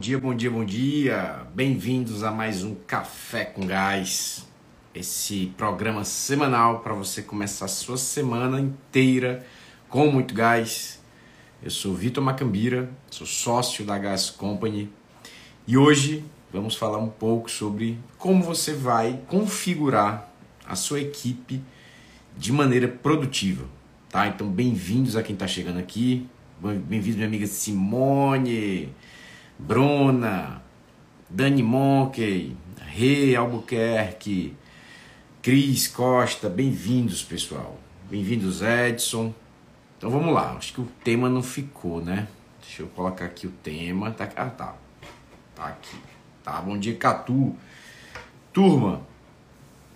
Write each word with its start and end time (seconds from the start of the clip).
Bom 0.00 0.04
dia, 0.04 0.18
bom 0.20 0.32
dia, 0.32 0.50
bom 0.52 0.64
dia. 0.64 1.46
Bem-vindos 1.52 2.22
a 2.22 2.30
mais 2.30 2.62
um 2.62 2.72
Café 2.86 3.44
com 3.44 3.66
Gás. 3.66 4.46
Esse 4.94 5.52
programa 5.56 6.04
semanal 6.04 6.78
para 6.78 6.94
você 6.94 7.20
começar 7.20 7.64
a 7.64 7.68
sua 7.68 7.96
semana 7.96 8.60
inteira 8.60 9.44
com 9.88 10.06
muito 10.06 10.32
gás. 10.32 11.02
Eu 11.60 11.72
sou 11.72 11.96
Vitor 11.96 12.22
Macambira, 12.22 12.88
sou 13.10 13.26
sócio 13.26 13.84
da 13.84 13.98
Gas 13.98 14.30
Company 14.30 14.88
e 15.66 15.76
hoje 15.76 16.24
vamos 16.52 16.76
falar 16.76 16.98
um 16.98 17.10
pouco 17.10 17.50
sobre 17.50 17.98
como 18.18 18.40
você 18.40 18.74
vai 18.74 19.20
configurar 19.26 20.32
a 20.64 20.76
sua 20.76 21.00
equipe 21.00 21.60
de 22.36 22.52
maneira 22.52 22.86
produtiva, 22.86 23.66
tá? 24.08 24.28
Então, 24.28 24.48
bem-vindos 24.48 25.16
a 25.16 25.24
quem 25.24 25.34
está 25.34 25.48
chegando 25.48 25.80
aqui. 25.80 26.24
Bem-vindo 26.60 27.16
minha 27.16 27.26
amiga 27.26 27.48
Simone. 27.48 28.94
Bruna, 29.58 30.62
Dani 31.28 31.64
Monkey, 31.64 32.56
Rê 32.80 33.34
Albuquerque, 33.34 34.56
Cris 35.42 35.88
Costa, 35.88 36.48
bem-vindos, 36.48 37.24
pessoal. 37.24 37.76
Bem-vindos, 38.08 38.62
Edson. 38.62 39.34
Então 39.96 40.10
vamos 40.10 40.32
lá, 40.32 40.52
acho 40.52 40.72
que 40.74 40.80
o 40.80 40.88
tema 41.02 41.28
não 41.28 41.42
ficou, 41.42 42.00
né? 42.00 42.28
Deixa 42.62 42.82
eu 42.82 42.86
colocar 42.86 43.24
aqui 43.24 43.48
o 43.48 43.50
tema. 43.50 44.12
Tá, 44.12 44.28
ah, 44.36 44.46
tá. 44.46 44.76
Tá 45.56 45.64
aqui. 45.64 45.96
Tá, 46.44 46.60
bom 46.60 46.78
dia, 46.78 46.94
Catu. 46.94 47.56
Turma, 48.52 49.02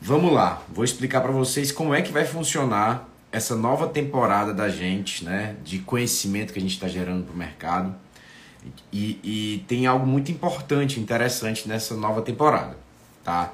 vamos 0.01 0.33
lá. 0.33 0.61
Vou 0.69 0.85
explicar 0.85 1.21
para 1.21 1.31
vocês 1.31 1.71
como 1.71 1.95
é 1.95 2.03
que 2.03 2.11
vai 2.11 2.25
funcionar 2.25 3.09
essa 3.31 3.55
nova 3.55 3.87
temporada 3.87 4.53
da 4.53 4.69
gente, 4.69 5.25
né? 5.25 5.55
De 5.63 5.79
conhecimento 5.79 6.53
que 6.53 6.59
a 6.59 6.63
gente 6.63 6.75
está 6.75 6.89
gerando 6.89 7.25
para 7.25 7.35
o 7.35 7.37
mercado. 7.37 7.95
E, 8.93 9.19
e 9.23 9.65
tem 9.67 9.87
algo 9.87 10.07
muito 10.07 10.31
importante, 10.31 11.01
interessante 11.01 11.69
nessa 11.69 11.97
nova 11.97 12.23
temporada, 12.23 12.77
tá? 13.25 13.53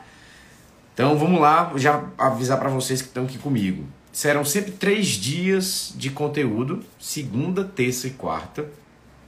Então 0.93 1.17
vamos 1.17 1.41
lá, 1.41 1.73
já 1.77 2.05
avisar 2.19 2.59
para 2.59 2.69
vocês 2.69 3.01
que 3.01 3.09
estão 3.09 3.25
aqui 3.25 3.39
comigo. 3.39 3.87
Serão 4.13 4.45
sempre 4.45 4.73
três 4.73 5.07
dias 5.07 5.95
de 5.97 6.11
conteúdo, 6.11 6.83
segunda, 6.99 7.63
terça 7.63 8.09
e 8.09 8.11
quarta, 8.11 8.69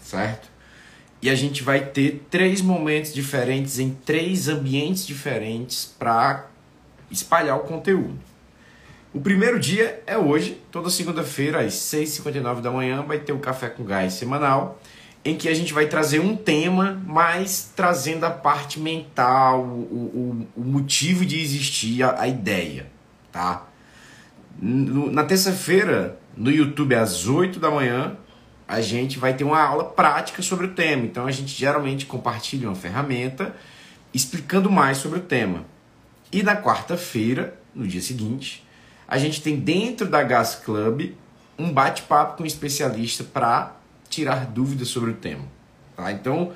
certo? 0.00 0.48
E 1.22 1.31
a 1.31 1.34
gente 1.34 1.62
vai 1.62 1.84
ter 1.87 2.27
três 2.31 2.61
momentos 2.61 3.12
diferentes 3.12 3.78
em 3.78 3.91
três 3.91 4.48
ambientes 4.48 5.06
diferentes 5.06 5.94
para 5.98 6.48
espalhar 7.11 7.56
o 7.56 7.61
conteúdo. 7.61 8.19
O 9.12 9.20
primeiro 9.20 9.59
dia 9.59 10.03
é 10.06 10.17
hoje, 10.17 10.61
toda 10.70 10.89
segunda-feira, 10.89 11.61
às 11.61 11.75
6h59 11.75 12.61
da 12.61 12.70
manhã, 12.70 13.03
vai 13.03 13.19
ter 13.19 13.33
o 13.33 13.39
Café 13.39 13.69
com 13.69 13.84
Gás 13.84 14.15
semanal 14.15 14.81
em 15.25 15.37
que 15.37 15.49
a 15.49 15.55
gente 15.55 15.73
vai 15.73 15.87
trazer 15.87 16.19
um 16.19 16.35
tema, 16.35 17.01
mas 17.07 17.73
trazendo 17.77 18.25
a 18.25 18.31
parte 18.31 18.81
mental, 18.81 19.62
o, 19.62 20.47
o, 20.57 20.61
o 20.61 20.65
motivo 20.65 21.27
de 21.27 21.41
existir 21.41 22.03
a, 22.03 22.23
a 22.23 22.29
ideia, 22.29 22.87
tá? 23.31 23.67
Na 24.61 25.25
terça-feira, 25.25 26.19
no 26.37 26.51
YouTube, 26.51 26.95
às 26.95 27.27
8 27.27 27.61
da 27.61 27.71
manhã, 27.71 28.17
a 28.67 28.81
gente 28.81 29.19
vai 29.19 29.35
ter 29.35 29.45
uma 29.45 29.61
aula 29.61 29.85
prática 29.85 30.43
sobre 30.43 30.67
o 30.67 30.75
tema. 30.75 31.05
Então, 31.05 31.27
a 31.27 31.31
gente 31.31 31.49
geralmente 31.49 32.07
compartilha 32.07 32.69
uma 32.69 32.77
ferramenta 32.77 33.55
explicando 34.12 34.71
mais 34.71 34.99
sobre 34.99 35.19
o 35.19 35.23
tema. 35.23 35.65
E 36.33 36.43
na 36.43 36.57
quarta-feira, 36.57 37.59
no 37.75 37.87
dia 37.87 38.01
seguinte, 38.01 38.67
a 39.07 39.19
gente 39.19 39.43
tem 39.43 39.57
dentro 39.57 40.09
da 40.09 40.23
Gas 40.23 40.55
Club 40.55 41.15
um 41.59 41.73
bate-papo 41.73 42.37
com 42.37 42.43
um 42.43 42.47
especialista 42.47 43.25
para 43.25 43.77
tirar 44.11 44.47
dúvidas 44.47 44.89
sobre 44.89 45.11
o 45.11 45.14
tema. 45.14 45.44
Tá? 45.97 46.12
Então, 46.12 46.53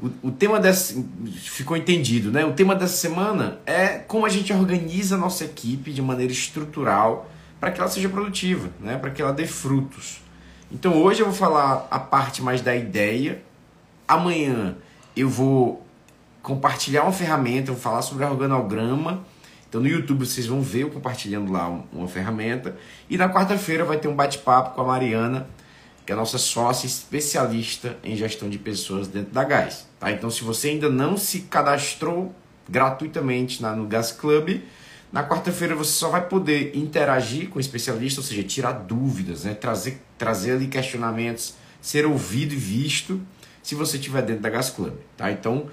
o, 0.00 0.28
o 0.28 0.30
tema 0.30 0.58
dessa. 0.58 0.94
Ficou 1.42 1.76
entendido, 1.76 2.30
né? 2.30 2.44
O 2.46 2.52
tema 2.52 2.74
dessa 2.74 2.96
semana 2.96 3.58
é 3.66 3.98
como 3.98 4.24
a 4.24 4.28
gente 4.30 4.52
organiza 4.52 5.16
a 5.16 5.18
nossa 5.18 5.44
equipe 5.44 5.92
de 5.92 6.00
maneira 6.00 6.32
estrutural 6.32 7.30
para 7.60 7.70
que 7.70 7.80
ela 7.80 7.90
seja 7.90 8.08
produtiva, 8.08 8.70
né? 8.80 8.96
para 8.96 9.10
que 9.10 9.20
ela 9.20 9.32
dê 9.32 9.46
frutos. 9.46 10.20
Então, 10.70 10.96
hoje 11.02 11.20
eu 11.20 11.26
vou 11.26 11.34
falar 11.34 11.86
a 11.90 11.98
parte 11.98 12.40
mais 12.40 12.62
da 12.62 12.74
ideia. 12.74 13.42
Amanhã 14.08 14.74
eu 15.14 15.28
vou 15.28 15.86
compartilhar 16.42 17.02
uma 17.02 17.12
ferramenta, 17.12 17.72
vou 17.72 17.80
falar 17.80 18.02
sobre 18.02 18.24
organograma. 18.24 19.24
Então 19.68 19.80
no 19.80 19.88
YouTube 19.88 20.26
vocês 20.26 20.46
vão 20.46 20.60
ver 20.60 20.82
eu 20.82 20.90
compartilhando 20.90 21.50
lá 21.50 21.68
uma 21.92 22.08
ferramenta. 22.08 22.76
E 23.08 23.16
na 23.16 23.32
quarta-feira 23.32 23.84
vai 23.84 23.96
ter 23.96 24.08
um 24.08 24.14
bate-papo 24.14 24.74
com 24.74 24.82
a 24.82 24.84
Mariana 24.84 25.46
que 26.04 26.12
é 26.12 26.14
a 26.14 26.18
nossa 26.18 26.38
sócia 26.38 26.86
especialista 26.86 27.96
em 28.02 28.16
gestão 28.16 28.48
de 28.48 28.58
pessoas 28.58 29.06
dentro 29.06 29.32
da 29.32 29.44
Gás. 29.44 29.86
Tá? 30.00 30.10
Então, 30.10 30.30
se 30.30 30.42
você 30.42 30.70
ainda 30.70 30.88
não 30.88 31.16
se 31.16 31.42
cadastrou 31.42 32.34
gratuitamente 32.68 33.62
na, 33.62 33.74
no 33.74 33.86
Gas 33.86 34.10
Club, 34.12 34.62
na 35.12 35.26
quarta-feira 35.26 35.74
você 35.74 35.92
só 35.92 36.08
vai 36.08 36.26
poder 36.26 36.76
interagir 36.76 37.48
com 37.48 37.58
o 37.58 37.60
especialista, 37.60 38.20
ou 38.20 38.26
seja, 38.26 38.42
tirar 38.42 38.72
dúvidas, 38.72 39.44
né? 39.44 39.54
trazer, 39.54 40.02
trazer 40.18 40.52
ali 40.52 40.66
questionamentos, 40.66 41.54
ser 41.80 42.06
ouvido 42.06 42.54
e 42.54 42.56
visto 42.56 43.20
se 43.62 43.74
você 43.74 43.96
estiver 43.96 44.22
dentro 44.22 44.42
da 44.42 44.50
Gas 44.50 44.70
Club. 44.70 44.94
Tá? 45.16 45.30
Então, 45.30 45.68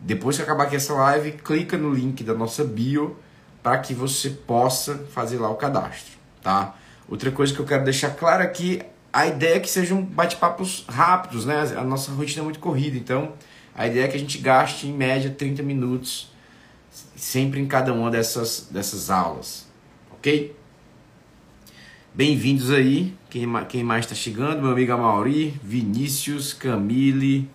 depois 0.00 0.36
que 0.36 0.42
acabar 0.42 0.64
aqui 0.64 0.76
essa 0.76 0.94
live, 0.94 1.32
clica 1.32 1.76
no 1.76 1.92
link 1.92 2.22
da 2.24 2.34
nossa 2.34 2.64
bio 2.64 3.16
para 3.62 3.78
que 3.78 3.92
você 3.92 4.30
possa 4.30 4.96
fazer 5.12 5.38
lá 5.38 5.50
o 5.50 5.56
cadastro. 5.56 6.14
Tá? 6.42 6.74
Outra 7.08 7.30
coisa 7.30 7.52
que 7.52 7.60
eu 7.60 7.66
quero 7.66 7.84
deixar 7.84 8.10
claro 8.10 8.42
aqui 8.42 8.82
a 9.14 9.28
ideia 9.28 9.54
é 9.54 9.60
que 9.60 9.70
sejam 9.70 10.02
bate-papos 10.02 10.84
rápidos, 10.88 11.46
né? 11.46 11.60
A 11.76 11.84
nossa 11.84 12.10
rotina 12.10 12.40
é 12.40 12.42
muito 12.42 12.58
corrida, 12.58 12.96
então 12.96 13.32
a 13.72 13.86
ideia 13.86 14.06
é 14.06 14.08
que 14.08 14.16
a 14.16 14.18
gente 14.18 14.38
gaste 14.38 14.88
em 14.88 14.92
média 14.92 15.30
30 15.30 15.62
minutos 15.62 16.32
sempre 17.14 17.60
em 17.60 17.66
cada 17.66 17.92
uma 17.92 18.10
dessas, 18.10 18.68
dessas 18.72 19.10
aulas, 19.10 19.68
ok? 20.14 20.56
Bem-vindos 22.12 22.72
aí, 22.72 23.14
quem, 23.30 23.46
quem 23.68 23.84
mais 23.84 24.04
está 24.04 24.16
chegando? 24.16 24.62
Meu 24.62 24.72
amigo 24.72 24.98
Mauri, 24.98 25.60
Vinícius, 25.62 26.52
Camille, 26.52 27.48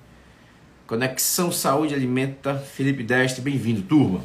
Conexão 0.87 1.51
Saúde 1.51 1.93
Alimenta, 1.93 2.55
Felipe 2.55 3.03
Destre, 3.03 3.41
bem-vindo, 3.41 3.81
turma. 3.81 4.21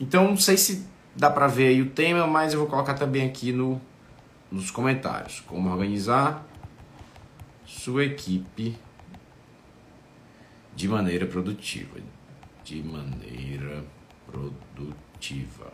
Então, 0.00 0.28
não 0.28 0.36
sei 0.36 0.56
se 0.56 0.84
dá 1.14 1.30
para 1.30 1.46
ver 1.46 1.68
aí 1.68 1.80
o 1.80 1.90
tema, 1.90 2.26
mas 2.26 2.52
eu 2.52 2.58
vou 2.58 2.68
colocar 2.68 2.94
também 2.94 3.24
aqui 3.24 3.52
no, 3.52 3.80
nos 4.50 4.72
comentários. 4.72 5.40
Como 5.46 5.70
organizar 5.70 6.44
sua 7.72 8.04
equipe 8.04 8.76
de 10.74 10.88
maneira 10.88 11.26
produtiva. 11.26 11.98
De 12.62 12.82
maneira 12.82 13.84
produtiva. 14.30 15.72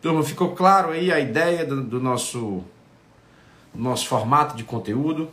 Turma, 0.00 0.22
ficou 0.22 0.54
claro 0.54 0.90
aí 0.90 1.12
a 1.12 1.20
ideia 1.20 1.64
do, 1.64 1.82
do 1.82 2.00
nosso, 2.00 2.64
nosso 3.74 4.06
formato 4.06 4.56
de 4.56 4.64
conteúdo? 4.64 5.30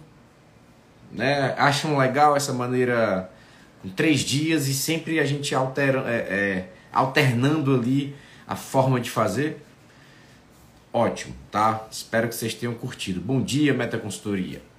Né? 1.11 1.53
Acham 1.57 1.97
legal 1.97 2.35
essa 2.35 2.53
maneira 2.53 3.31
em 3.83 3.89
três 3.89 4.21
dias 4.21 4.67
e 4.67 4.73
sempre 4.73 5.19
a 5.19 5.25
gente 5.25 5.53
altera, 5.55 6.03
é, 6.09 6.15
é, 6.15 6.73
alternando 6.91 7.75
ali 7.75 8.15
a 8.47 8.55
forma 8.55 8.99
de 8.99 9.09
fazer? 9.09 9.63
Ótimo, 10.91 11.33
tá? 11.49 11.87
Espero 11.89 12.27
que 12.27 12.35
vocês 12.35 12.53
tenham 12.53 12.73
curtido. 12.73 13.21
Bom 13.21 13.41
dia, 13.41 13.73
Meta 13.73 13.97
Consultoria. 13.97 14.70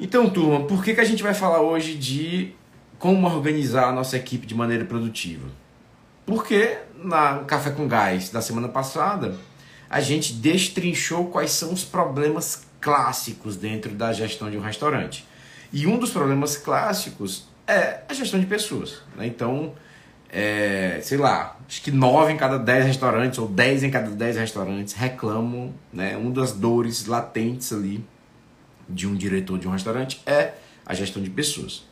Então, 0.00 0.30
turma, 0.30 0.64
por 0.64 0.82
que, 0.82 0.94
que 0.94 1.00
a 1.00 1.04
gente 1.04 1.22
vai 1.22 1.34
falar 1.34 1.60
hoje 1.60 1.94
de 1.94 2.52
como 2.98 3.26
organizar 3.26 3.90
a 3.90 3.92
nossa 3.92 4.16
equipe 4.16 4.46
de 4.46 4.54
maneira 4.54 4.86
produtiva? 4.86 5.46
Porque 6.24 6.78
na 6.96 7.40
Café 7.40 7.70
com 7.70 7.86
Gás 7.86 8.30
da 8.30 8.40
semana 8.40 8.68
passada, 8.68 9.36
a 9.90 10.00
gente 10.00 10.32
destrinchou 10.32 11.26
quais 11.26 11.50
são 11.50 11.70
os 11.70 11.84
problemas 11.84 12.66
clássicos 12.80 13.56
dentro 13.56 13.90
da 13.90 14.10
gestão 14.10 14.50
de 14.50 14.56
um 14.56 14.62
restaurante. 14.62 15.26
E 15.70 15.86
um 15.86 15.98
dos 15.98 16.10
problemas 16.10 16.56
clássicos 16.56 17.46
é 17.66 18.00
a 18.08 18.14
gestão 18.14 18.40
de 18.40 18.46
pessoas. 18.46 19.02
Né? 19.14 19.26
Então, 19.26 19.74
é, 20.32 21.00
sei 21.02 21.18
lá, 21.18 21.58
acho 21.68 21.82
que 21.82 21.90
9 21.90 22.32
em 22.32 22.36
cada 22.38 22.58
10 22.58 22.86
restaurantes 22.86 23.38
ou 23.38 23.46
10 23.46 23.82
em 23.82 23.90
cada 23.90 24.10
10 24.10 24.38
restaurantes 24.38 24.94
reclamam, 24.94 25.74
né? 25.92 26.16
Uma 26.16 26.30
das 26.30 26.52
dores 26.52 27.04
latentes 27.04 27.70
ali 27.70 28.02
de 28.90 29.06
um 29.06 29.14
diretor 29.14 29.58
de 29.58 29.68
um 29.68 29.70
restaurante 29.70 30.20
é 30.26 30.54
a 30.84 30.94
gestão 30.94 31.22
de 31.22 31.30
pessoas. 31.30 31.84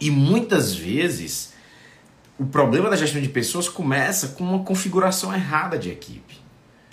E 0.00 0.10
muitas 0.10 0.74
vezes 0.74 1.52
o 2.38 2.46
problema 2.46 2.88
da 2.88 2.96
gestão 2.96 3.20
de 3.20 3.28
pessoas 3.28 3.68
começa 3.68 4.28
com 4.28 4.44
uma 4.44 4.64
configuração 4.64 5.34
errada 5.34 5.78
de 5.78 5.90
equipe. 5.90 6.38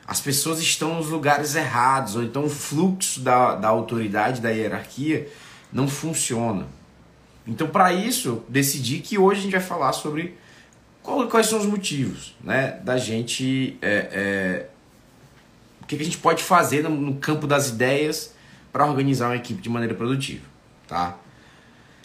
As 0.06 0.20
pessoas 0.20 0.60
estão 0.60 0.96
nos 0.96 1.08
lugares 1.08 1.56
errados, 1.56 2.16
ou 2.16 2.24
então 2.24 2.46
o 2.46 2.50
fluxo 2.50 3.22
da, 3.22 3.56
da 3.56 3.68
autoridade, 3.70 4.42
da 4.42 4.50
hierarquia, 4.50 5.30
não 5.72 5.88
funciona. 5.88 6.68
Então, 7.46 7.68
para 7.68 7.94
isso, 7.94 8.28
eu 8.28 8.46
decidi 8.50 9.00
que 9.00 9.18
hoje 9.18 9.40
a 9.40 9.44
gente 9.44 9.52
vai 9.54 9.62
falar 9.62 9.94
sobre 9.94 10.38
quais 11.30 11.48
são 11.48 11.60
os 11.60 11.66
motivos 11.66 12.36
né, 12.44 12.80
da 12.84 12.98
gente. 12.98 13.78
É, 13.82 14.10
é, 14.12 14.66
o 15.82 15.86
que 15.86 15.96
a 15.96 16.04
gente 16.04 16.18
pode 16.18 16.44
fazer 16.44 16.84
no 16.84 17.16
campo 17.16 17.48
das 17.48 17.70
ideias 17.70 18.34
para 18.72 18.86
organizar 18.86 19.28
uma 19.28 19.36
equipe 19.36 19.62
de 19.62 19.70
maneira 19.70 19.96
produtiva, 19.96 20.46
tá? 20.88 21.18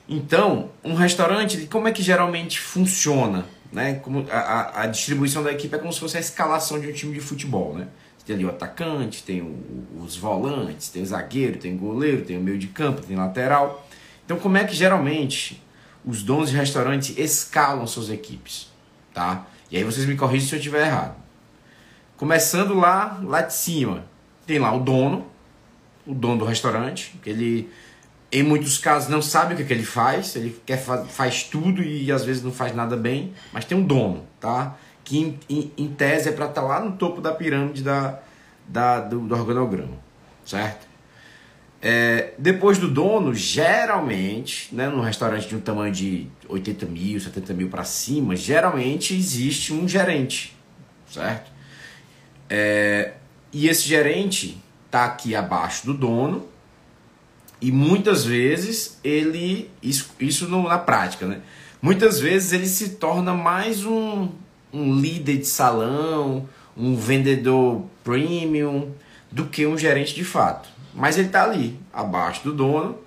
Então, 0.09 0.71
um 0.85 0.95
restaurante, 0.95 1.67
como 1.67 1.89
é 1.89 1.93
que 1.93 2.03
geralmente 2.03 2.61
funciona? 2.61 3.47
Né? 3.73 3.95
Como 3.95 4.27
a, 4.31 4.83
a, 4.83 4.87
distribuição 4.87 5.43
da 5.43 5.51
equipe 5.51 5.75
é 5.75 5.79
como 5.79 5.93
se 5.93 6.01
fosse 6.01 6.17
a 6.17 6.21
escalação 6.21 6.79
de 6.79 6.89
um 6.89 6.93
time 6.93 7.15
de 7.15 7.21
futebol. 7.21 7.75
Né? 7.75 7.89
Tem 8.27 8.37
ali 8.37 8.45
o 8.45 8.51
atacante, 8.51 9.23
tem 9.23 9.41
o, 9.41 10.03
os 10.03 10.17
volantes, 10.17 10.91
tem 10.91 11.03
o 11.03 11.07
zagueiro, 11.07 11.59
tem 11.59 11.75
o 11.75 11.79
goleiro, 11.79 12.25
tem 12.25 12.37
o 12.37 12.41
meio 12.41 12.59
de 12.59 12.67
campo, 12.67 13.01
tem 13.01 13.17
lateral. 13.17 13.87
Então, 14.25 14.39
como 14.39 14.57
é 14.57 14.65
que 14.65 14.75
geralmente 14.75 15.63
os 16.05 16.23
donos 16.23 16.51
de 16.51 16.57
restaurante 16.57 17.19
escalam 17.21 17.87
suas 17.87 18.11
equipes? 18.11 18.71
Tá? 19.15 19.47
E 19.71 19.77
aí 19.77 19.85
vocês 19.85 20.05
me 20.05 20.17
corrigem 20.17 20.47
se 20.47 20.55
eu 20.55 20.59
estiver 20.59 20.87
errado. 20.87 21.17
Começando 22.17 22.75
lá, 22.75 23.19
lá 23.25 23.41
de 23.41 23.55
cima, 23.55 24.05
tem 24.47 24.59
lá 24.59 24.75
o 24.75 24.81
dono, 24.81 25.27
o 26.07 26.15
dono 26.15 26.39
do 26.39 26.45
restaurante, 26.45 27.15
que 27.23 27.31
ele 27.31 27.71
em 28.33 28.43
muitos 28.43 28.79
casos 28.79 29.11
não 29.11 29.21
sabe 29.21 29.53
o 29.53 29.57
que, 29.59 29.65
que 29.65 29.73
ele 29.73 29.85
faz, 29.85 30.35
ele 30.37 30.59
quer 30.65 30.79
faz 30.79 31.43
tudo 31.45 31.83
e 31.83 32.11
às 32.11 32.25
vezes 32.25 32.43
não 32.43 32.51
faz 32.51 32.75
nada 32.75 32.97
bem, 32.97 33.35
mas 33.53 33.67
tem 33.67 33.77
um 33.77 33.83
dono, 33.83 34.25
tá? 34.41 34.75
Que 35.05 35.19
em, 35.19 35.39
em, 35.51 35.73
em 35.77 35.89
tese 35.89 36.31
é 36.31 36.33
para 36.33 36.47
estar 36.47 36.63
tá 36.63 36.67
lá 36.67 36.81
no 36.81 36.93
topo 36.93 37.21
da 37.21 37.35
pirâmide 37.35 37.83
da, 37.83 38.21
da 38.67 39.01
do, 39.01 39.21
do 39.21 39.35
organograma, 39.35 39.99
certo? 40.47 40.87
É, 41.85 42.33
depois 42.39 42.79
do 42.79 42.89
dono, 42.89 43.35
geralmente, 43.35 44.75
né, 44.75 44.89
num 44.89 45.01
restaurante 45.01 45.49
de 45.49 45.57
um 45.57 45.61
tamanho 45.61 45.93
de 45.93 46.29
80 46.49 46.87
mil, 46.87 47.21
70 47.21 47.53
mil 47.53 47.69
para 47.69 47.85
cima, 47.85 48.35
geralmente 48.35 49.15
existe 49.15 49.75
um 49.75 49.87
gerente, 49.87 50.57
certo? 51.11 51.51
É, 52.49 53.15
e 53.53 53.69
esse 53.69 53.87
gerente 53.87 54.63
está 54.93 55.07
aqui 55.07 55.35
abaixo 55.35 55.87
do 55.87 55.95
dono 55.95 56.47
e 57.63 57.73
muitas 57.73 58.27
vezes 58.27 58.99
ele, 59.03 59.71
isso, 59.83 60.11
isso 60.21 60.47
na 60.47 60.77
prática, 60.77 61.27
né? 61.27 61.41
Muitas 61.81 62.21
vezes 62.21 62.53
ele 62.53 62.67
se 62.67 62.91
torna 62.91 63.33
mais 63.33 63.87
um, 63.87 64.29
um 64.71 64.95
líder 64.95 65.39
de 65.39 65.47
salão, 65.47 66.47
um 66.77 66.95
vendedor 66.95 67.85
premium, 68.05 68.93
do 69.31 69.47
que 69.47 69.67
um 69.67 69.79
gerente 69.79 70.15
de 70.15 70.25
fato. 70.25 70.69
Mas 70.95 71.17
ele 71.17 71.29
está 71.29 71.45
ali, 71.45 71.81
abaixo 71.91 72.45
do 72.45 72.53
dono, 72.53 72.99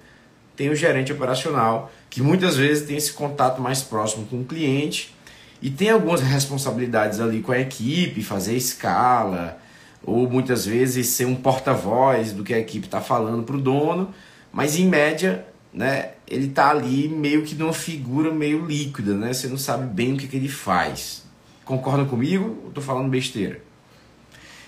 tem 0.55 0.69
o 0.69 0.75
gerente 0.75 1.13
operacional, 1.13 1.91
que 2.09 2.19
muitas 2.19 2.57
vezes 2.57 2.87
tem 2.87 2.97
esse 2.97 3.13
contato 3.13 3.61
mais 3.61 3.83
próximo 3.83 4.25
com 4.25 4.41
o 4.41 4.45
cliente 4.45 5.13
e 5.61 5.69
tem 5.69 5.91
algumas 5.91 6.21
responsabilidades 6.21 7.19
ali 7.19 7.41
com 7.41 7.51
a 7.51 7.59
equipe, 7.59 8.23
fazer 8.23 8.55
escala, 8.55 9.59
ou 10.05 10.29
muitas 10.29 10.65
vezes 10.65 11.07
ser 11.07 11.25
um 11.25 11.35
porta-voz 11.35 12.31
do 12.31 12.43
que 12.43 12.53
a 12.53 12.59
equipe 12.59 12.85
está 12.85 13.01
falando 13.01 13.43
para 13.43 13.55
o 13.55 13.61
dono 13.61 14.13
mas 14.55 14.79
em 14.79 14.87
média, 14.87 15.45
né, 15.73 16.11
ele 16.25 16.47
tá 16.47 16.69
ali 16.69 17.09
meio 17.09 17.43
que 17.43 17.55
numa 17.55 17.73
figura 17.73 18.31
meio 18.31 18.65
líquida, 18.65 19.13
né? 19.13 19.33
Você 19.33 19.49
não 19.49 19.57
sabe 19.57 19.85
bem 19.93 20.13
o 20.13 20.17
que, 20.17 20.29
que 20.29 20.37
ele 20.37 20.47
faz. 20.47 21.25
Concordam 21.65 22.05
comigo? 22.05 22.61
Eu 22.63 22.71
tô 22.71 22.79
falando 22.79 23.09
besteira. 23.09 23.59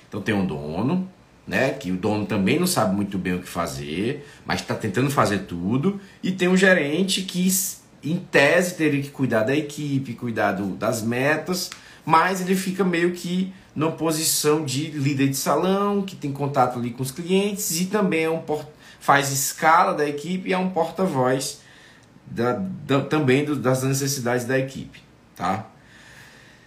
Então 0.09 0.21
tem 0.21 0.35
um 0.35 0.45
dono, 0.45 1.09
né? 1.47 1.69
Que 1.69 1.89
o 1.89 1.95
dono 1.95 2.25
também 2.25 2.59
não 2.59 2.67
sabe 2.67 2.93
muito 2.93 3.17
bem 3.17 3.35
o 3.35 3.39
que 3.39 3.47
fazer, 3.47 4.27
mas 4.45 4.59
está 4.59 4.75
tentando 4.75 5.09
fazer 5.09 5.45
tudo. 5.45 6.01
E 6.21 6.33
tem 6.33 6.49
um 6.49 6.57
gerente 6.57 7.21
que, 7.21 7.47
em 8.03 8.17
tese, 8.17 8.75
teria 8.75 9.01
que 9.01 9.09
cuidar 9.09 9.43
da 9.43 9.55
equipe, 9.55 10.15
cuidar 10.15 10.51
do, 10.51 10.75
das 10.75 11.01
metas, 11.01 11.69
mas 12.05 12.41
ele 12.41 12.57
fica 12.57 12.83
meio 12.83 13.13
que 13.13 13.53
numa 13.77 13.91
posição 13.91 14.65
de 14.65 14.89
líder 14.89 15.27
de 15.27 15.37
salão, 15.37 16.01
que 16.01 16.15
tem 16.15 16.31
contato 16.31 16.79
ali 16.79 16.89
com 16.89 17.03
os 17.03 17.11
clientes 17.11 17.79
e 17.79 17.85
também 17.85 18.23
é 18.23 18.29
um 18.29 18.41
faz 18.99 19.31
escala 19.31 19.93
da 19.93 20.09
equipe 20.09 20.49
e 20.49 20.53
é 20.53 20.57
um 20.57 20.71
porta-voz 20.71 21.61
da, 22.25 22.53
da, 22.53 23.01
também 23.01 23.45
do, 23.45 23.55
das 23.55 23.83
necessidades 23.83 24.45
da 24.45 24.57
equipe, 24.57 25.03
tá? 25.35 25.67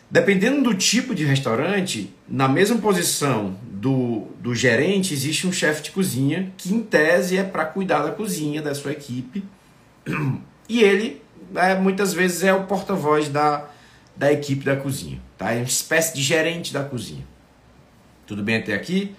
Dependendo 0.09 0.63
do 0.63 0.73
tipo 0.73 1.13
de 1.13 1.25
restaurante, 1.25 2.15
na 2.29 2.47
mesma 2.47 2.79
posição 2.79 3.57
do, 3.65 4.29
do 4.39 4.55
gerente, 4.55 5.13
existe 5.13 5.49
um 5.49 5.53
chefe 5.53 5.83
de 5.83 5.91
cozinha 5.91 6.53
que, 6.57 6.73
em 6.73 6.81
tese, 6.81 7.37
é 7.37 7.43
para 7.43 7.65
cuidar 7.65 8.05
da 8.05 8.13
cozinha 8.13 8.63
da 8.63 8.73
sua 8.73 8.93
equipe. 8.93 9.43
E 10.73 10.85
ele, 10.85 11.21
é, 11.57 11.75
muitas 11.75 12.15
vezes, 12.15 12.45
é 12.45 12.55
o 12.55 12.63
porta-voz 12.63 13.29
da, 13.29 13.69
da 14.21 14.31
equipe 14.31 14.67
da 14.67 14.77
cozinha. 14.77 15.19
Tá? 15.39 15.51
É 15.53 15.57
uma 15.57 15.65
espécie 15.65 16.15
de 16.15 16.23
gerente 16.23 16.75
da 16.75 16.85
cozinha. 16.85 17.27
Tudo 18.27 18.43
bem 18.43 18.57
até 18.57 18.75
aqui? 18.75 19.17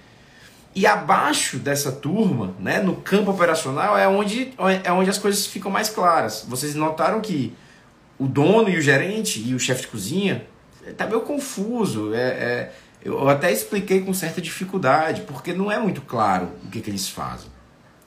E 0.75 0.85
abaixo 0.85 1.57
dessa 1.57 1.91
turma, 1.91 2.53
né, 2.59 2.79
no 2.79 2.95
campo 2.97 3.31
operacional, 3.31 3.97
é 3.97 4.07
onde, 4.07 4.53
é 4.83 4.91
onde 4.91 5.09
as 5.09 5.17
coisas 5.17 5.47
ficam 5.47 5.71
mais 5.71 5.89
claras. 5.89 6.45
Vocês 6.47 6.75
notaram 6.75 7.19
que 7.19 7.51
o 8.19 8.27
dono 8.27 8.69
e 8.69 8.77
o 8.77 8.81
gerente 8.81 9.41
e 9.43 9.55
o 9.55 9.59
chefe 9.59 9.81
de 9.81 9.87
cozinha 9.87 10.45
está 10.85 11.07
meio 11.07 11.21
confuso. 11.21 12.13
É, 12.13 12.19
é, 12.19 12.71
eu 13.03 13.27
até 13.27 13.51
expliquei 13.51 14.01
com 14.01 14.13
certa 14.13 14.39
dificuldade, 14.39 15.21
porque 15.21 15.51
não 15.51 15.71
é 15.71 15.79
muito 15.79 16.01
claro 16.01 16.47
o 16.63 16.69
que, 16.69 16.79
que 16.79 16.91
eles 16.91 17.09
fazem. 17.09 17.49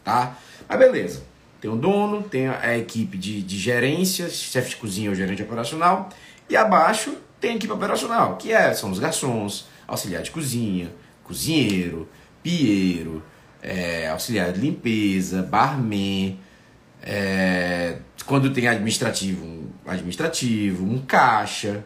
Tá? 0.05 0.38
Mas 0.69 0.79
beleza. 0.79 1.25
Tem 1.61 1.70
o 1.70 1.76
dono, 1.76 2.23
tem 2.23 2.47
a 2.47 2.79
equipe 2.79 3.19
de, 3.19 3.43
de 3.43 3.58
gerência, 3.58 4.29
chefe 4.29 4.70
de 4.70 4.76
cozinha 4.76 5.11
ou 5.11 5.17
gerente 5.17 5.43
operacional, 5.43 6.08
e 6.49 6.56
abaixo 6.56 7.17
tem 7.41 7.52
a 7.52 7.56
equipe 7.56 7.73
operacional, 7.73 8.37
que 8.37 8.52
é, 8.52 8.73
são 8.75 8.91
os 8.91 8.99
garçons, 8.99 9.67
auxiliar 9.87 10.23
de 10.23 10.31
cozinha, 10.31 10.93
cozinheiro, 11.23 12.08
pieiro, 12.43 13.23
é, 13.62 14.08
auxiliar 14.08 14.52
de 14.52 14.61
limpeza, 14.61 15.43
barman, 15.43 16.38
é, 17.02 17.99
quando 18.26 18.52
tem 18.52 18.67
administrativo, 18.67 19.44
um 19.44 19.70
administrativo, 19.87 20.85
um 20.85 20.99
caixa, 20.99 21.85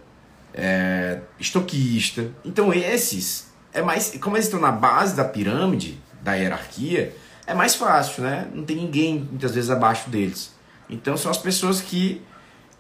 é, 0.55 1.20
estoquista. 1.38 2.31
Então 2.44 2.72
esses 2.72 3.49
é 3.72 3.82
mais, 3.82 4.16
como 4.20 4.37
eles 4.37 4.46
estão 4.46 4.61
na 4.61 4.72
base 4.72 5.14
da 5.14 5.25
pirâmide 5.25 5.99
da 6.22 6.34
hierarquia, 6.34 7.14
é 7.46 7.54
mais 7.54 7.75
fácil, 7.75 8.22
né? 8.22 8.46
Não 8.52 8.64
tem 8.64 8.76
ninguém 8.76 9.26
muitas 9.31 9.54
vezes 9.54 9.70
abaixo 9.70 10.11
deles. 10.11 10.54
Então 10.90 11.16
são 11.16 11.31
as 11.31 11.38
pessoas 11.38 11.81
que 11.81 12.22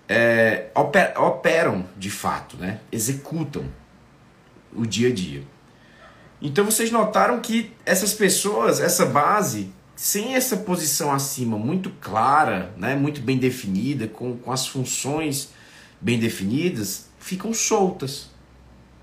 é, 0.08 0.70
operam 0.74 1.84
de 1.96 2.10
fato, 2.10 2.56
né? 2.56 2.80
Executam 2.90 3.64
o 4.72 4.86
dia 4.86 5.08
a 5.08 5.12
dia. 5.12 5.42
Então 6.40 6.64
vocês 6.64 6.90
notaram 6.90 7.40
que 7.40 7.72
essas 7.84 8.14
pessoas, 8.14 8.80
essa 8.80 9.04
base, 9.04 9.70
sem 9.94 10.34
essa 10.36 10.56
posição 10.56 11.12
acima 11.12 11.58
muito 11.58 11.90
clara, 12.00 12.72
né, 12.76 12.94
muito 12.94 13.20
bem 13.20 13.36
definida, 13.36 14.06
com, 14.06 14.36
com 14.36 14.52
as 14.52 14.66
funções 14.66 15.50
bem 16.00 16.18
definidas, 16.18 17.08
ficam 17.18 17.52
soltas. 17.52 18.30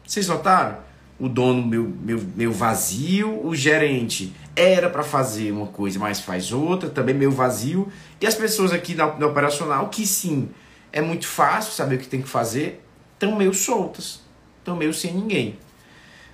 Vocês 0.07 0.27
notaram? 0.27 0.77
O 1.19 1.29
dono 1.29 1.65
meu, 1.65 1.83
meu, 1.83 2.21
meu 2.35 2.51
vazio, 2.51 3.45
o 3.45 3.55
gerente 3.55 4.33
era 4.55 4.89
para 4.89 5.03
fazer 5.03 5.51
uma 5.51 5.67
coisa, 5.67 5.99
mas 5.99 6.19
faz 6.19 6.51
outra, 6.51 6.89
também 6.89 7.15
meio 7.15 7.31
vazio. 7.31 7.89
E 8.19 8.27
as 8.27 8.35
pessoas 8.35 8.71
aqui 8.71 8.95
na, 8.95 9.17
na 9.17 9.27
operacional, 9.27 9.89
que 9.89 10.05
sim, 10.05 10.49
é 10.95 11.01
muito 11.01 11.27
fácil 11.27 11.73
saber 11.73 11.95
o 11.95 11.97
que 11.99 12.07
tem 12.07 12.21
que 12.21 12.29
fazer, 12.29 12.81
estão 13.13 13.35
meio 13.35 13.53
soltas, 13.53 14.21
estão 14.59 14.77
meio 14.77 14.93
sem 14.93 15.13
ninguém. 15.13 15.59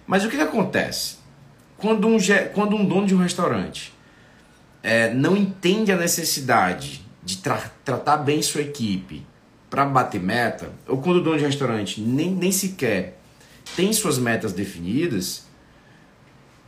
Mas 0.05 0.23
o 0.23 0.29
que, 0.29 0.37
que 0.37 0.43
acontece? 0.43 1.17
Quando 1.79 2.07
um, 2.07 2.17
quando 2.53 2.75
um 2.75 2.85
dono 2.85 3.07
de 3.07 3.15
um 3.15 3.17
restaurante 3.17 3.91
é, 4.83 5.11
não 5.11 5.35
entende 5.35 5.91
a 5.91 5.97
necessidade 5.97 7.03
de 7.23 7.37
tra 7.37 7.71
tratar 7.83 8.17
bem 8.17 8.39
sua 8.43 8.61
equipe 8.61 9.25
para 9.67 9.83
bater 9.83 10.21
meta, 10.21 10.71
ou 10.87 11.01
quando 11.01 11.17
o 11.17 11.23
dono 11.23 11.39
de 11.39 11.45
restaurante 11.45 11.99
nem, 11.99 12.29
nem 12.29 12.51
sequer 12.51 13.19
tem 13.75 13.91
suas 13.91 14.19
metas 14.19 14.53
definidas, 14.53 15.47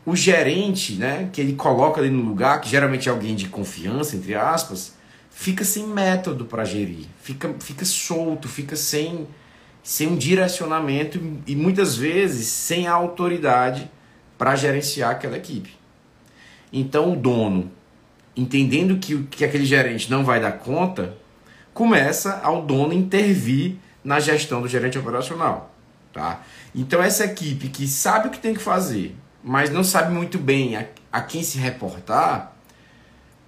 o 0.04 0.16
gerente, 0.16 0.94
né, 0.94 1.30
que 1.32 1.40
ele 1.40 1.54
coloca 1.54 2.02
ali 2.02 2.10
no 2.10 2.24
lugar, 2.24 2.60
que 2.60 2.70
geralmente 2.70 3.08
é 3.08 3.12
alguém 3.12 3.36
de 3.36 3.50
confiança, 3.50 4.16
entre 4.16 4.34
aspas, 4.34 4.93
fica 5.34 5.66
sem 5.66 5.88
método 5.88 6.46
para 6.46 6.64
gerir, 6.64 7.08
fica, 7.22 7.54
fica 7.60 7.84
solto, 7.84 8.48
fica 8.48 8.76
sem 8.76 9.28
sem 9.84 10.08
um 10.08 10.16
direcionamento 10.16 11.20
e 11.46 11.54
muitas 11.58 11.98
vezes 11.98 12.48
sem 12.48 12.88
a 12.88 12.94
autoridade 12.94 13.92
para 14.38 14.56
gerenciar 14.56 15.12
aquela 15.12 15.36
equipe. 15.36 15.78
Então 16.72 17.12
o 17.12 17.16
dono, 17.18 17.70
entendendo 18.34 18.98
que, 18.98 19.24
que 19.24 19.44
aquele 19.44 19.66
gerente 19.66 20.10
não 20.10 20.24
vai 20.24 20.40
dar 20.40 20.54
conta, 20.54 21.18
começa 21.74 22.40
ao 22.42 22.62
dono 22.62 22.94
intervir 22.94 23.76
na 24.02 24.22
gestão 24.22 24.62
do 24.62 24.70
gerente 24.70 24.98
operacional. 24.98 25.76
Tá? 26.14 26.42
Então 26.74 27.04
essa 27.04 27.26
equipe 27.26 27.68
que 27.68 27.86
sabe 27.86 28.30
o 28.30 28.32
que 28.32 28.40
tem 28.40 28.54
que 28.54 28.64
fazer, 28.64 29.14
mas 29.44 29.70
não 29.70 29.84
sabe 29.84 30.14
muito 30.14 30.38
bem 30.38 30.78
a, 30.78 30.86
a 31.12 31.20
quem 31.20 31.44
se 31.44 31.58
reportar, 31.58 32.53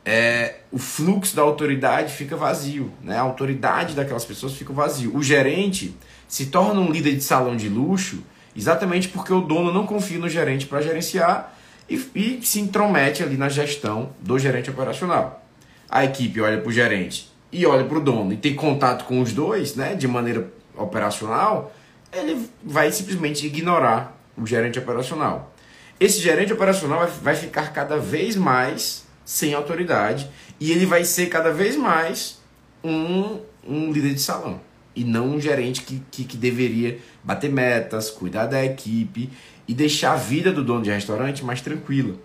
é, 0.06 0.58
o 0.72 0.78
fluxo 0.78 1.36
da 1.36 1.42
autoridade 1.42 2.14
fica 2.14 2.38
vazio. 2.38 2.94
Né? 3.02 3.18
A 3.18 3.22
autoridade 3.22 3.96
daquelas 3.96 4.24
pessoas 4.24 4.54
fica 4.54 4.72
vazio. 4.72 5.16
O 5.16 5.24
gerente 5.24 5.96
se 6.28 6.46
torna 6.48 6.80
um 6.80 6.92
líder 6.92 7.16
de 7.16 7.24
salão 7.24 7.56
de 7.56 7.68
luxo 7.68 8.24
exatamente 8.56 9.08
porque 9.08 9.34
o 9.34 9.42
dono 9.42 9.74
não 9.74 9.86
confia 9.86 10.20
no 10.20 10.30
gerente 10.30 10.68
para 10.68 10.82
gerenciar 10.82 11.54
e, 11.90 11.96
e, 12.16 12.40
se 12.44 12.60
intromete 12.60 13.24
ali 13.24 13.36
na 13.36 13.50
gestão 13.50 14.12
do 14.20 14.38
gerente 14.40 14.70
operacional. 14.70 15.44
A 15.90 16.06
equipe 16.06 16.40
olha 16.40 16.60
para 16.60 16.70
o 16.70 16.72
gerente 16.72 17.32
e 17.52 17.66
olha 17.66 17.84
para 17.84 17.98
o 17.98 18.02
dono 18.02 18.34
e 18.34 18.38
tem 18.38 18.56
contato 18.56 19.06
com 19.06 19.22
os 19.22 19.34
dois, 19.34 19.76
né, 19.76 19.94
de 19.96 20.08
maneira 20.08 20.52
operacional, 20.76 21.74
ele 22.12 22.50
vai 22.64 22.92
simplesmente 22.92 23.46
ignorar 23.46 24.18
o 24.38 24.46
gerente 24.46 24.80
operacional. 24.80 25.54
Esse 26.00 26.20
gerente 26.20 26.52
operacional 26.52 27.08
vai 27.22 27.36
ficar 27.36 27.72
cada 27.72 27.98
vez 27.98 28.36
mais 28.36 29.05
sem 29.26 29.54
autoridade 29.54 30.30
e 30.60 30.72
ele 30.72 30.86
vai 30.86 31.04
ser 31.04 31.26
cada 31.26 31.52
vez 31.52 31.76
mais 31.76 32.40
um, 32.84 33.40
um 33.68 33.92
líder 33.92 34.14
de 34.14 34.22
salão 34.22 34.62
e 34.96 35.04
não 35.04 35.36
um 35.36 35.42
gerente 35.42 35.82
que, 35.82 36.02
que, 36.10 36.24
que, 36.24 36.38
deveria 36.38 37.00
bater 37.24 37.52
metas, 37.52 38.10
cuidar 38.10 38.46
da 38.46 38.64
equipe 38.64 39.30
e 39.68 39.74
deixar 39.74 40.14
a 40.14 40.16
vida 40.16 40.54
do 40.54 40.64
dono 40.64 40.84
de 40.84 40.92
restaurante 40.92 41.44
mais 41.44 41.60
tranquila. 41.60 42.16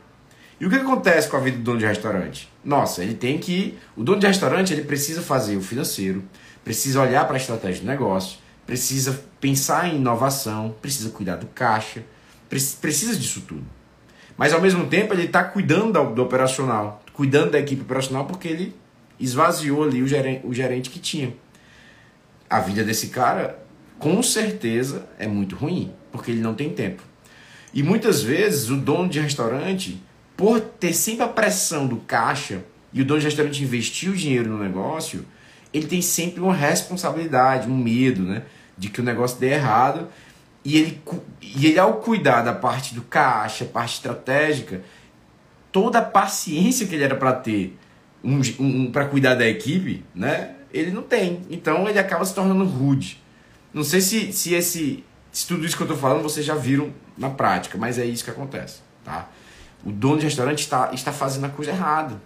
E 0.60 0.66
o 0.66 0.70
que 0.70 0.76
acontece 0.76 1.28
com 1.28 1.38
a 1.38 1.40
vida 1.40 1.56
do 1.56 1.64
dono 1.64 1.78
de 1.78 1.86
restaurante? 1.86 2.48
Nossa, 2.62 3.02
ele 3.02 3.14
tem 3.14 3.38
que. 3.38 3.78
O 3.96 4.04
dono 4.04 4.20
de 4.20 4.26
restaurante 4.26 4.72
ele 4.72 4.84
precisa 4.84 5.22
fazer 5.22 5.56
o 5.56 5.62
financeiro, 5.62 6.22
precisa 6.62 7.00
olhar 7.00 7.24
para 7.24 7.36
a 7.36 7.40
estratégia 7.40 7.80
do 7.80 7.86
negócio, 7.86 8.38
precisa 8.66 9.24
pensar 9.40 9.88
em 9.88 9.96
inovação, 9.96 10.74
precisa 10.80 11.08
cuidar 11.10 11.36
do 11.36 11.46
caixa, 11.46 12.04
precisa 12.48 13.16
disso 13.16 13.40
tudo. 13.40 13.64
Mas 14.40 14.54
ao 14.54 14.60
mesmo 14.62 14.86
tempo 14.86 15.12
ele 15.12 15.24
está 15.24 15.44
cuidando 15.44 16.02
do, 16.14 16.22
operacional, 16.22 17.02
cuidando 17.12 17.50
da 17.50 17.58
equipe 17.58 17.82
operacional 17.82 18.24
porque 18.24 18.48
ele 18.48 18.74
esvaziou 19.18 19.84
ali 19.84 20.02
o 20.02 20.08
gerente, 20.08 20.46
o 20.46 20.54
gerente 20.54 20.88
que 20.88 20.98
tinha. 20.98 21.34
A 22.48 22.58
vida 22.58 22.82
desse 22.82 23.08
cara, 23.08 23.62
com 23.98 24.22
certeza, 24.22 25.06
é 25.18 25.26
muito 25.26 25.54
ruim, 25.56 25.92
porque 26.10 26.30
ele 26.30 26.40
não 26.40 26.54
tem 26.54 26.70
tempo. 26.70 27.02
E 27.74 27.82
muitas 27.82 28.22
vezes 28.22 28.70
o 28.70 28.76
dono 28.76 29.10
de 29.10 29.20
restaurante, 29.20 30.02
por 30.34 30.58
ter 30.58 30.94
sempre 30.94 31.22
a 31.22 31.28
pressão 31.28 31.86
do 31.86 31.96
caixa 31.96 32.64
e 32.94 33.02
o 33.02 33.04
dono 33.04 33.20
de 33.20 33.26
restaurante 33.26 33.62
investir 33.62 34.10
o 34.10 34.16
dinheiro 34.16 34.48
no 34.48 34.58
negócio, 34.58 35.26
ele 35.70 35.86
tem 35.86 36.00
sempre 36.00 36.40
uma 36.40 36.54
responsabilidade, 36.54 37.68
um 37.68 37.76
medo, 37.76 38.22
né? 38.22 38.44
de 38.80 38.88
que 38.88 39.02
o 39.02 39.04
negócio 39.04 39.38
dê 39.38 39.50
errado. 39.50 40.08
E 40.64 40.76
ele, 40.76 41.02
e 41.40 41.66
ele, 41.66 41.78
ao 41.78 41.94
cuidar 41.94 42.42
da 42.42 42.52
parte 42.52 42.94
do 42.94 43.02
caixa, 43.02 43.64
parte 43.64 43.94
estratégica, 43.94 44.82
toda 45.72 46.00
a 46.00 46.02
paciência 46.02 46.86
que 46.86 46.94
ele 46.94 47.04
era 47.04 47.16
para 47.16 47.32
ter 47.32 47.78
um, 48.22 48.40
um, 48.58 48.92
para 48.92 49.06
cuidar 49.06 49.34
da 49.34 49.46
equipe, 49.46 50.04
né? 50.14 50.54
Ele 50.72 50.90
não 50.90 51.02
tem. 51.02 51.42
Então 51.50 51.88
ele 51.88 51.98
acaba 51.98 52.24
se 52.24 52.34
tornando 52.34 52.64
rude. 52.64 53.20
Não 53.72 53.82
sei 53.82 54.00
se, 54.00 54.32
se, 54.32 54.54
esse, 54.54 55.04
se 55.32 55.46
tudo 55.46 55.64
isso 55.64 55.76
que 55.76 55.82
eu 55.82 55.86
estou 55.86 55.98
falando 55.98 56.22
vocês 56.22 56.44
já 56.44 56.54
viram 56.54 56.92
na 57.16 57.30
prática, 57.30 57.78
mas 57.78 57.98
é 57.98 58.04
isso 58.04 58.24
que 58.24 58.30
acontece. 58.30 58.80
Tá? 59.04 59.28
O 59.84 59.90
dono 59.90 60.18
de 60.18 60.24
restaurante 60.24 60.60
está, 60.60 60.90
está 60.92 61.12
fazendo 61.12 61.46
a 61.46 61.48
coisa 61.48 61.70
errada. 61.70 62.20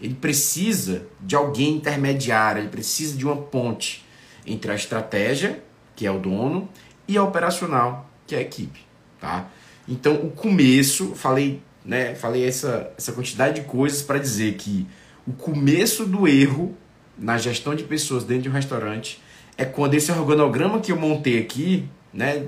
Ele 0.00 0.14
precisa 0.14 1.06
de 1.20 1.36
alguém 1.36 1.76
intermediário, 1.76 2.62
ele 2.62 2.68
precisa 2.68 3.16
de 3.16 3.24
uma 3.24 3.36
ponte 3.36 4.04
entre 4.46 4.72
a 4.72 4.74
estratégia 4.74 5.62
que 6.00 6.06
é 6.06 6.10
o 6.10 6.18
dono, 6.18 6.66
e 7.10 7.18
a 7.18 7.24
operacional, 7.24 8.08
que 8.26 8.36
é 8.36 8.38
a 8.38 8.40
equipe, 8.40 8.80
tá? 9.20 9.48
Então, 9.88 10.14
o 10.14 10.30
começo, 10.30 11.16
falei, 11.16 11.60
né, 11.84 12.14
falei 12.14 12.46
essa, 12.46 12.92
essa 12.96 13.12
quantidade 13.12 13.60
de 13.60 13.66
coisas 13.66 14.00
para 14.00 14.18
dizer 14.18 14.54
que 14.54 14.86
o 15.26 15.32
começo 15.32 16.06
do 16.06 16.28
erro 16.28 16.76
na 17.18 17.36
gestão 17.36 17.74
de 17.74 17.82
pessoas 17.82 18.22
dentro 18.22 18.44
de 18.44 18.48
um 18.48 18.52
restaurante 18.52 19.20
é 19.58 19.64
quando 19.64 19.94
esse 19.94 20.12
organograma 20.12 20.78
que 20.78 20.92
eu 20.92 20.96
montei 20.96 21.40
aqui, 21.40 21.88
né, 22.14 22.46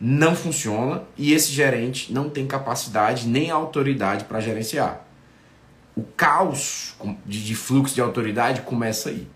não 0.00 0.34
funciona 0.34 1.04
e 1.16 1.32
esse 1.32 1.52
gerente 1.52 2.12
não 2.12 2.28
tem 2.28 2.46
capacidade 2.46 3.28
nem 3.28 3.50
autoridade 3.50 4.24
para 4.24 4.40
gerenciar. 4.40 5.06
O 5.96 6.02
caos 6.02 6.96
de, 7.24 7.44
de 7.44 7.54
fluxo 7.54 7.94
de 7.94 8.00
autoridade 8.00 8.62
começa 8.62 9.10
aí. 9.10 9.26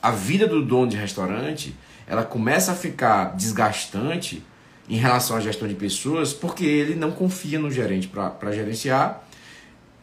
A 0.00 0.12
vida 0.12 0.46
do 0.46 0.64
dono 0.64 0.88
de 0.88 0.96
restaurante 0.96 1.76
ela 2.06 2.24
começa 2.24 2.72
a 2.72 2.74
ficar 2.74 3.36
desgastante 3.36 4.42
em 4.88 4.96
relação 4.96 5.36
à 5.36 5.40
gestão 5.40 5.66
de 5.68 5.74
pessoas 5.74 6.32
porque 6.32 6.64
ele 6.64 6.94
não 6.94 7.12
confia 7.12 7.58
no 7.58 7.70
gerente 7.70 8.08
para 8.08 8.52
gerenciar 8.52 9.22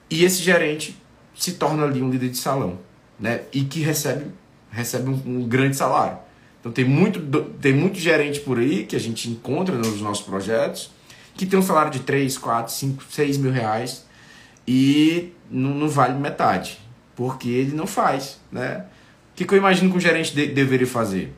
e 0.10 0.24
esse 0.24 0.42
gerente 0.42 0.98
se 1.36 1.54
torna 1.54 1.84
ali 1.84 2.02
um 2.02 2.10
líder 2.10 2.30
de 2.30 2.38
salão 2.38 2.80
né? 3.20 3.42
e 3.54 3.64
que 3.64 3.82
recebe, 3.82 4.26
recebe 4.72 5.10
um, 5.10 5.22
um 5.26 5.48
grande 5.48 5.76
salário. 5.76 6.18
Então 6.60 6.72
tem 6.72 6.86
muito, 6.86 7.20
tem 7.62 7.74
muito 7.74 7.98
gerente 8.00 8.40
por 8.40 8.60
aí 8.60 8.86
que 8.86 8.96
a 8.96 9.00
gente 9.00 9.30
encontra 9.30 9.76
nos 9.76 10.02
nossos 10.02 10.26
projetos 10.26 10.92
que 11.36 11.46
tem 11.46 11.58
um 11.58 11.64
salário 11.64 11.92
de 11.92 12.00
3, 12.00 12.38
4, 12.38 12.74
5, 12.74 13.04
6 13.10 13.38
mil 13.38 13.52
reais 13.52 14.06
e 14.68 15.32
não, 15.50 15.74
não 15.74 15.88
vale 15.88 16.20
metade, 16.20 16.78
porque 17.16 17.48
ele 17.48 17.74
não 17.74 17.88
faz. 17.88 18.40
Né? 18.52 18.86
O 19.32 19.36
que, 19.36 19.46
que 19.46 19.54
eu 19.54 19.58
imagino 19.58 19.90
que 19.90 19.98
o 19.98 20.02
gerente 20.02 20.36
de, 20.36 20.48
deveria 20.48 20.86
fazer? 20.86 21.34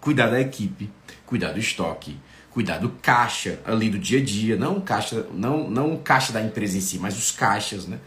Cuidar 0.00 0.28
da 0.28 0.40
equipe, 0.40 0.90
cuidar 1.26 1.52
do 1.52 1.58
estoque, 1.58 2.16
cuidar 2.50 2.78
do 2.78 2.88
caixa 2.88 3.60
ali 3.64 3.90
do 3.90 3.98
dia 3.98 4.20
a 4.20 4.24
dia, 4.24 4.56
não 4.56 4.80
caixa, 4.80 5.26
não, 5.32 5.68
não 5.68 5.96
caixa 5.96 6.32
da 6.32 6.42
empresa 6.42 6.76
em 6.76 6.80
si, 6.80 6.98
mas 6.98 7.16
os 7.16 7.30
caixas, 7.30 7.86
né? 7.86 7.98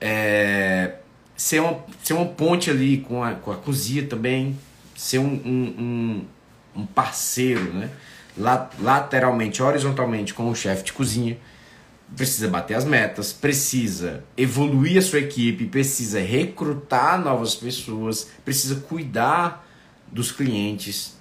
É, 0.00 0.96
ser, 1.36 1.60
uma, 1.60 1.84
ser 2.02 2.14
uma 2.14 2.26
ponte 2.26 2.70
ali 2.70 2.98
com 2.98 3.22
a, 3.22 3.34
com 3.34 3.50
a 3.50 3.56
cozinha 3.56 4.06
também, 4.06 4.58
ser 4.96 5.18
um, 5.18 5.24
um, 5.24 5.74
um, 6.76 6.80
um 6.80 6.86
parceiro, 6.86 7.72
né? 7.72 7.90
Lateralmente, 8.80 9.62
horizontalmente 9.62 10.34
com 10.34 10.50
o 10.50 10.56
chefe 10.56 10.84
de 10.84 10.92
cozinha, 10.92 11.38
precisa 12.16 12.48
bater 12.48 12.74
as 12.74 12.84
metas, 12.84 13.32
precisa 13.32 14.24
evoluir 14.36 14.98
a 14.98 15.02
sua 15.02 15.20
equipe, 15.20 15.66
precisa 15.66 16.20
recrutar 16.20 17.20
novas 17.20 17.54
pessoas, 17.54 18.28
precisa 18.44 18.76
cuidar 18.76 19.66
dos 20.10 20.30
clientes, 20.32 21.16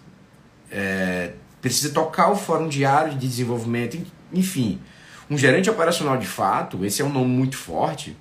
é, 0.74 1.34
precisa 1.62 1.94
tocar 1.94 2.32
o 2.32 2.36
fórum 2.36 2.68
diário 2.68 3.14
de 3.14 3.28
desenvolvimento, 3.28 3.98
enfim. 4.34 4.82
Um 5.30 5.38
gerente 5.38 5.70
operacional 5.70 6.18
de 6.18 6.26
fato, 6.26 6.84
esse 6.84 7.02
é 7.02 7.06
um 7.06 7.10
nome 7.10 7.28
muito 7.28 7.56
forte, 7.56 8.18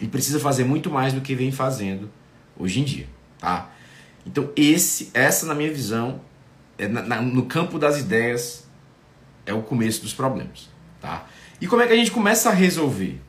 ele 0.00 0.08
precisa 0.08 0.38
fazer 0.38 0.64
muito 0.64 0.90
mais 0.90 1.12
do 1.12 1.20
que 1.20 1.34
vem 1.34 1.50
fazendo 1.50 2.10
hoje 2.56 2.80
em 2.80 2.84
dia, 2.84 3.06
tá? 3.38 3.70
Então 4.24 4.50
esse, 4.56 5.10
essa 5.12 5.44
na 5.44 5.54
minha 5.54 5.72
visão, 5.72 6.20
é 6.78 6.86
na, 6.86 7.02
na, 7.02 7.20
no 7.20 7.44
campo 7.44 7.78
das 7.78 7.98
ideias, 7.98 8.66
é 9.44 9.52
o 9.52 9.62
começo 9.62 10.00
dos 10.02 10.14
problemas, 10.14 10.70
tá? 11.00 11.26
E 11.60 11.66
como 11.66 11.82
é 11.82 11.86
que 11.86 11.92
a 11.92 11.96
gente 11.96 12.10
começa 12.10 12.48
a 12.48 12.52
resolver? 12.52 13.20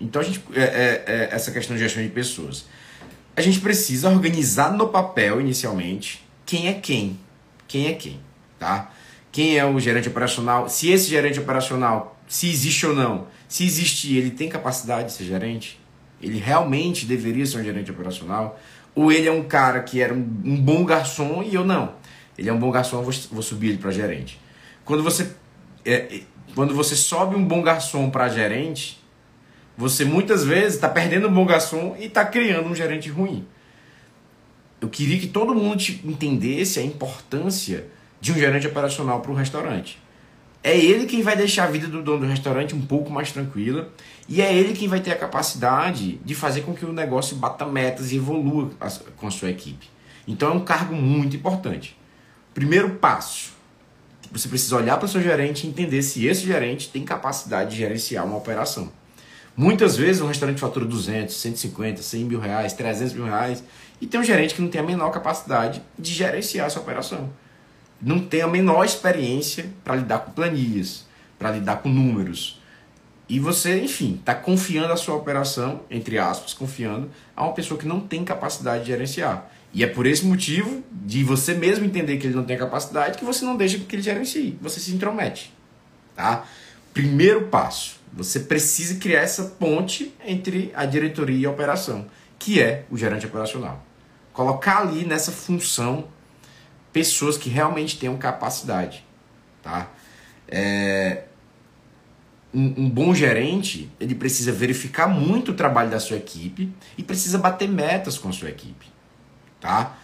Então 0.00 0.20
a 0.20 0.24
gente, 0.24 0.42
é, 0.54 0.62
é, 0.62 1.04
é 1.06 1.28
essa 1.32 1.50
questão 1.50 1.76
de 1.76 1.82
gestão 1.82 2.02
de 2.02 2.08
pessoas, 2.08 2.66
a 3.36 3.40
gente 3.40 3.60
precisa 3.60 4.08
organizar 4.08 4.72
no 4.72 4.88
papel 4.88 5.40
inicialmente 5.40 6.26
quem 6.44 6.68
é 6.68 6.74
quem, 6.74 7.18
quem 7.70 7.86
é 7.86 7.92
quem, 7.92 8.18
tá? 8.58 8.90
Quem 9.30 9.56
é 9.56 9.64
o 9.64 9.78
gerente 9.78 10.08
operacional? 10.08 10.68
Se 10.68 10.90
esse 10.90 11.08
gerente 11.08 11.38
operacional, 11.38 12.18
se 12.26 12.50
existe 12.50 12.84
ou 12.84 12.92
não, 12.92 13.28
se 13.46 13.64
existir, 13.64 14.16
ele 14.16 14.32
tem 14.32 14.48
capacidade 14.48 15.06
de 15.06 15.12
ser 15.12 15.22
gerente? 15.22 15.80
Ele 16.20 16.40
realmente 16.40 17.06
deveria 17.06 17.46
ser 17.46 17.58
um 17.58 17.62
gerente 17.62 17.88
operacional? 17.88 18.58
Ou 18.92 19.12
ele 19.12 19.28
é 19.28 19.30
um 19.30 19.44
cara 19.44 19.78
que 19.84 20.00
era 20.00 20.12
um, 20.12 20.18
um 20.44 20.60
bom 20.60 20.84
garçom 20.84 21.44
e 21.44 21.54
eu 21.54 21.64
não? 21.64 21.94
Ele 22.36 22.48
é 22.48 22.52
um 22.52 22.58
bom 22.58 22.72
garçom, 22.72 22.96
eu 22.96 23.04
vou, 23.04 23.14
vou 23.30 23.42
subir 23.42 23.68
ele 23.68 23.78
para 23.78 23.92
gerente. 23.92 24.40
Quando 24.84 25.04
você, 25.04 25.30
é, 25.84 25.92
é, 25.92 26.20
quando 26.56 26.74
você 26.74 26.96
sobe 26.96 27.36
um 27.36 27.44
bom 27.44 27.62
garçom 27.62 28.10
para 28.10 28.28
gerente, 28.28 29.00
você 29.78 30.04
muitas 30.04 30.44
vezes 30.44 30.74
está 30.74 30.88
perdendo 30.88 31.28
um 31.28 31.32
bom 31.32 31.46
garçom 31.46 31.94
e 32.00 32.06
está 32.06 32.24
criando 32.24 32.68
um 32.68 32.74
gerente 32.74 33.08
ruim 33.08 33.46
eu 34.80 34.88
queria 34.88 35.18
que 35.18 35.26
todo 35.26 35.54
mundo 35.54 35.82
entendesse 36.04 36.78
a 36.78 36.82
importância 36.82 37.86
de 38.20 38.32
um 38.32 38.34
gerente 38.34 38.66
operacional 38.66 39.20
para 39.20 39.30
o 39.30 39.34
restaurante. 39.34 39.98
É 40.62 40.76
ele 40.76 41.06
quem 41.06 41.22
vai 41.22 41.36
deixar 41.36 41.64
a 41.64 41.70
vida 41.70 41.86
do 41.86 42.02
dono 42.02 42.20
do 42.20 42.26
restaurante 42.26 42.74
um 42.74 42.82
pouco 42.82 43.10
mais 43.10 43.32
tranquila 43.32 43.90
e 44.28 44.42
é 44.42 44.54
ele 44.54 44.74
quem 44.74 44.88
vai 44.88 45.00
ter 45.00 45.10
a 45.10 45.16
capacidade 45.16 46.20
de 46.22 46.34
fazer 46.34 46.62
com 46.62 46.74
que 46.74 46.84
o 46.84 46.92
negócio 46.92 47.36
bata 47.36 47.64
metas 47.64 48.12
e 48.12 48.16
evolua 48.16 48.70
com 49.16 49.26
a 49.26 49.30
sua 49.30 49.50
equipe. 49.50 49.88
Então 50.28 50.50
é 50.50 50.52
um 50.52 50.60
cargo 50.60 50.94
muito 50.94 51.34
importante. 51.34 51.96
Primeiro 52.52 52.90
passo, 52.96 53.52
você 54.30 54.48
precisa 54.48 54.76
olhar 54.76 54.98
para 54.98 55.06
o 55.06 55.08
seu 55.08 55.22
gerente 55.22 55.66
e 55.66 55.70
entender 55.70 56.02
se 56.02 56.26
esse 56.26 56.44
gerente 56.44 56.90
tem 56.90 57.04
capacidade 57.04 57.70
de 57.70 57.76
gerenciar 57.76 58.26
uma 58.26 58.36
operação. 58.36 58.92
Muitas 59.56 59.96
vezes 59.96 60.22
um 60.22 60.26
restaurante 60.26 60.60
fatura 60.60 60.84
200, 60.84 61.34
150, 61.34 62.02
100 62.02 62.24
mil 62.24 62.38
reais, 62.38 62.72
300 62.72 63.14
mil 63.14 63.24
reais 63.24 63.64
e 64.00 64.06
tem 64.06 64.18
um 64.18 64.24
gerente 64.24 64.54
que 64.54 64.62
não 64.62 64.68
tem 64.68 64.80
a 64.80 64.84
menor 64.84 65.10
capacidade 65.10 65.82
de 65.98 66.12
gerenciar 66.12 66.66
essa 66.66 66.80
operação. 66.80 67.30
Não 68.00 68.18
tem 68.18 68.40
a 68.40 68.48
menor 68.48 68.84
experiência 68.84 69.66
para 69.84 69.96
lidar 69.96 70.20
com 70.20 70.32
planilhas, 70.32 71.06
para 71.38 71.50
lidar 71.50 71.82
com 71.82 71.88
números. 71.88 72.60
E 73.28 73.38
você, 73.38 73.78
enfim, 73.78 74.16
está 74.18 74.34
confiando 74.34 74.92
a 74.92 74.96
sua 74.96 75.14
operação, 75.14 75.82
entre 75.90 76.18
aspas, 76.18 76.54
confiando 76.54 77.10
a 77.36 77.44
uma 77.44 77.52
pessoa 77.52 77.78
que 77.78 77.86
não 77.86 78.00
tem 78.00 78.24
capacidade 78.24 78.84
de 78.84 78.90
gerenciar. 78.90 79.50
E 79.72 79.84
é 79.84 79.86
por 79.86 80.06
esse 80.06 80.24
motivo, 80.24 80.82
de 80.90 81.22
você 81.22 81.54
mesmo 81.54 81.84
entender 81.84 82.16
que 82.16 82.26
ele 82.26 82.34
não 82.34 82.44
tem 82.44 82.56
capacidade, 82.56 83.18
que 83.18 83.24
você 83.24 83.44
não 83.44 83.56
deixa 83.56 83.78
que 83.78 83.94
ele 83.94 84.02
gerencie. 84.02 84.58
Você 84.60 84.80
se 84.80 84.92
intromete. 84.92 85.52
Tá? 86.16 86.44
Primeiro 86.92 87.46
passo, 87.48 88.00
você 88.12 88.40
precisa 88.40 88.98
criar 88.98 89.20
essa 89.20 89.44
ponte 89.44 90.12
entre 90.26 90.72
a 90.74 90.84
diretoria 90.84 91.38
e 91.38 91.46
a 91.46 91.50
operação 91.50 92.06
que 92.40 92.60
é 92.60 92.84
o 92.90 92.96
gerente 92.96 93.26
operacional. 93.26 93.84
Colocar 94.32 94.78
ali 94.78 95.04
nessa 95.04 95.32
função 95.32 96.06
pessoas 96.92 97.36
que 97.36 97.48
realmente 97.48 97.98
tenham 97.98 98.16
capacidade, 98.16 99.04
tá? 99.62 99.88
É, 100.48 101.24
um, 102.52 102.84
um, 102.84 102.90
bom 102.90 103.14
gerente, 103.14 103.90
ele 104.00 104.14
precisa 104.14 104.50
verificar 104.50 105.06
muito 105.06 105.52
o 105.52 105.54
trabalho 105.54 105.90
da 105.90 106.00
sua 106.00 106.16
equipe 106.16 106.72
e 106.98 107.02
precisa 107.02 107.38
bater 107.38 107.68
metas 107.68 108.18
com 108.18 108.28
a 108.28 108.32
sua 108.32 108.48
equipe, 108.48 108.86
tá? 109.60 109.96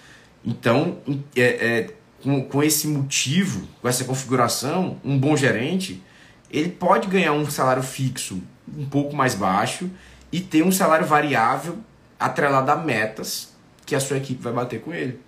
Então, 0.44 0.98
é, 1.34 1.42
é, 1.42 1.94
com, 2.22 2.42
com 2.44 2.62
esse 2.62 2.86
motivo, 2.86 3.66
com 3.82 3.88
essa 3.88 4.04
configuração, 4.04 5.00
um 5.04 5.18
bom 5.18 5.36
gerente, 5.36 6.02
ele 6.50 6.68
pode 6.68 7.08
ganhar 7.08 7.32
um 7.32 7.50
salário 7.50 7.82
fixo 7.82 8.40
um 8.76 8.86
pouco 8.86 9.14
mais 9.14 9.34
baixo 9.34 9.90
e 10.30 10.40
ter 10.40 10.62
um 10.62 10.70
salário 10.70 11.06
variável 11.06 11.78
atrelado 12.18 12.70
a 12.70 12.76
metas 12.76 13.55
que 13.86 13.94
a 13.94 14.00
sua 14.00 14.18
equipe 14.18 14.42
vai 14.42 14.52
bater 14.52 14.80
com 14.82 14.92
ele. 14.92 15.18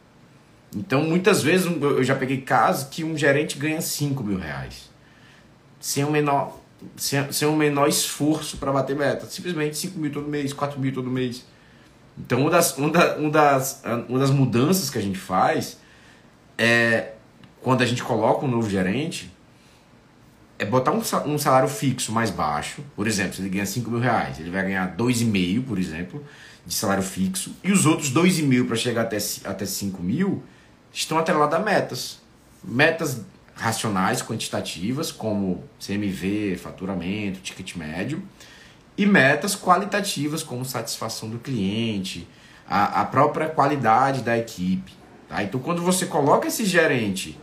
Então, 0.76 1.02
muitas 1.02 1.42
vezes, 1.42 1.66
eu 1.66 2.04
já 2.04 2.14
peguei 2.14 2.42
casos 2.42 2.88
que 2.88 3.02
um 3.02 3.16
gerente 3.16 3.56
ganha 3.56 3.80
5 3.80 4.22
mil 4.22 4.38
reais. 4.38 4.90
Sem 5.80 6.04
o 6.04 6.10
menor 6.10 6.58
sem, 6.96 7.32
sem 7.32 7.48
um 7.48 7.56
menor 7.56 7.88
esforço 7.88 8.56
para 8.56 8.72
bater 8.72 8.94
meta. 8.94 9.26
Simplesmente 9.26 9.76
5 9.76 9.98
mil 9.98 10.12
todo 10.12 10.28
mês, 10.28 10.52
4 10.52 10.78
mil 10.78 10.92
todo 10.92 11.10
mês. 11.10 11.44
Então, 12.16 12.40
uma 12.40 12.50
das, 12.50 12.76
uma, 12.76 12.90
da, 12.90 13.16
uma, 13.16 13.30
das, 13.30 13.82
uma 14.08 14.18
das 14.18 14.30
mudanças 14.30 14.90
que 14.90 14.98
a 14.98 15.02
gente 15.02 15.18
faz 15.18 15.78
é 16.56 17.12
quando 17.62 17.82
a 17.82 17.86
gente 17.86 18.02
coloca 18.02 18.44
um 18.44 18.48
novo 18.48 18.68
gerente 18.68 19.32
é 20.58 20.64
botar 20.64 20.90
um 20.90 21.38
salário 21.38 21.68
fixo 21.68 22.10
mais 22.10 22.30
baixo. 22.30 22.82
Por 22.96 23.06
exemplo, 23.06 23.34
se 23.34 23.42
ele 23.42 23.48
ganha 23.48 23.64
5 23.64 23.88
mil 23.88 24.00
reais, 24.00 24.40
ele 24.40 24.50
vai 24.50 24.64
ganhar 24.64 24.96
2,5, 24.96 25.64
por 25.64 25.78
exemplo, 25.78 26.24
de 26.68 26.74
salário 26.74 27.02
fixo. 27.02 27.56
E 27.64 27.72
os 27.72 27.86
outros 27.86 28.12
2,5 28.12 28.66
para 28.66 28.76
chegar 28.76 29.02
até, 29.02 29.16
até 29.44 29.64
5 29.64 30.02
mil 30.02 30.42
estão 30.92 31.18
atrelados 31.18 31.54
a 31.54 31.58
metas. 31.58 32.20
Metas 32.62 33.22
racionais, 33.54 34.22
quantitativas, 34.22 35.10
como 35.10 35.64
CMV, 35.80 36.58
faturamento, 36.62 37.40
ticket 37.40 37.74
médio, 37.74 38.22
e 38.98 39.06
metas 39.06 39.56
qualitativas, 39.56 40.42
como 40.42 40.64
satisfação 40.64 41.30
do 41.30 41.38
cliente, 41.38 42.28
a, 42.68 43.00
a 43.00 43.04
própria 43.06 43.48
qualidade 43.48 44.20
da 44.20 44.36
equipe. 44.36 44.92
Tá? 45.26 45.42
Então, 45.42 45.58
quando 45.60 45.80
você 45.80 46.04
coloca 46.04 46.48
esse 46.48 46.66
gerente 46.66 47.38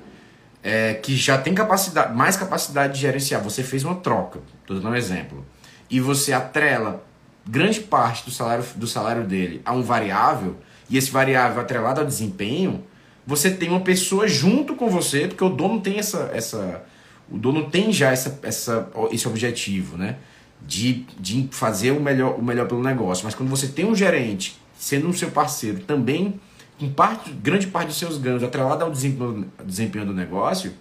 é, 0.61 0.93
que 0.93 1.15
já 1.15 1.37
tem 1.37 1.55
capacidade, 1.55 2.15
mais 2.15 2.37
capacidade 2.37 2.93
de 2.93 2.99
gerenciar, 2.99 3.41
você 3.41 3.63
fez 3.63 3.83
uma 3.83 3.95
troca, 3.95 4.39
estou 4.61 4.77
dando 4.77 4.89
um 4.89 4.95
exemplo, 4.95 5.43
e 5.89 5.99
você 5.99 6.31
atrela 6.31 7.03
grande 7.47 7.79
parte 7.79 8.25
do 8.25 8.31
salário, 8.31 8.65
do 8.75 8.87
salário 8.87 9.23
dele 9.23 9.61
a 9.65 9.73
um 9.73 9.81
variável, 9.81 10.57
e 10.89 10.97
esse 10.97 11.11
variável 11.11 11.61
atrelado 11.61 12.01
ao 12.01 12.05
desempenho, 12.05 12.83
você 13.25 13.49
tem 13.49 13.69
uma 13.69 13.79
pessoa 13.79 14.27
junto 14.27 14.75
com 14.75 14.89
você, 14.89 15.27
porque 15.27 15.43
o 15.43 15.49
dono 15.49 15.81
tem 15.81 15.97
essa. 15.97 16.29
essa 16.33 16.83
o 17.29 17.39
dono 17.39 17.69
tem 17.71 17.91
já 17.91 18.11
essa, 18.11 18.39
essa, 18.43 18.87
esse 19.11 19.27
objetivo, 19.27 19.97
né? 19.97 20.17
De, 20.61 21.05
de 21.19 21.47
fazer 21.51 21.91
o 21.91 21.99
melhor, 21.99 22.37
o 22.37 22.43
melhor 22.43 22.67
pelo 22.67 22.83
negócio. 22.83 23.25
Mas 23.25 23.33
quando 23.33 23.49
você 23.49 23.67
tem 23.67 23.83
um 23.85 23.95
gerente, 23.95 24.59
sendo 24.77 25.07
um 25.07 25.13
seu 25.13 25.31
parceiro, 25.31 25.79
também 25.79 26.39
com 26.79 26.89
parte, 26.91 27.31
grande 27.31 27.67
parte 27.67 27.87
dos 27.87 27.97
seus 27.97 28.17
ganhos 28.17 28.43
atrelado 28.43 28.83
ao 28.83 28.91
desempenho, 28.91 29.51
desempenho 29.65 30.05
do 30.05 30.13
negócio, 30.13 30.73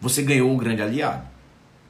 você 0.00 0.22
ganhou 0.22 0.50
um 0.50 0.56
grande 0.56 0.80
aliado. 0.80 1.26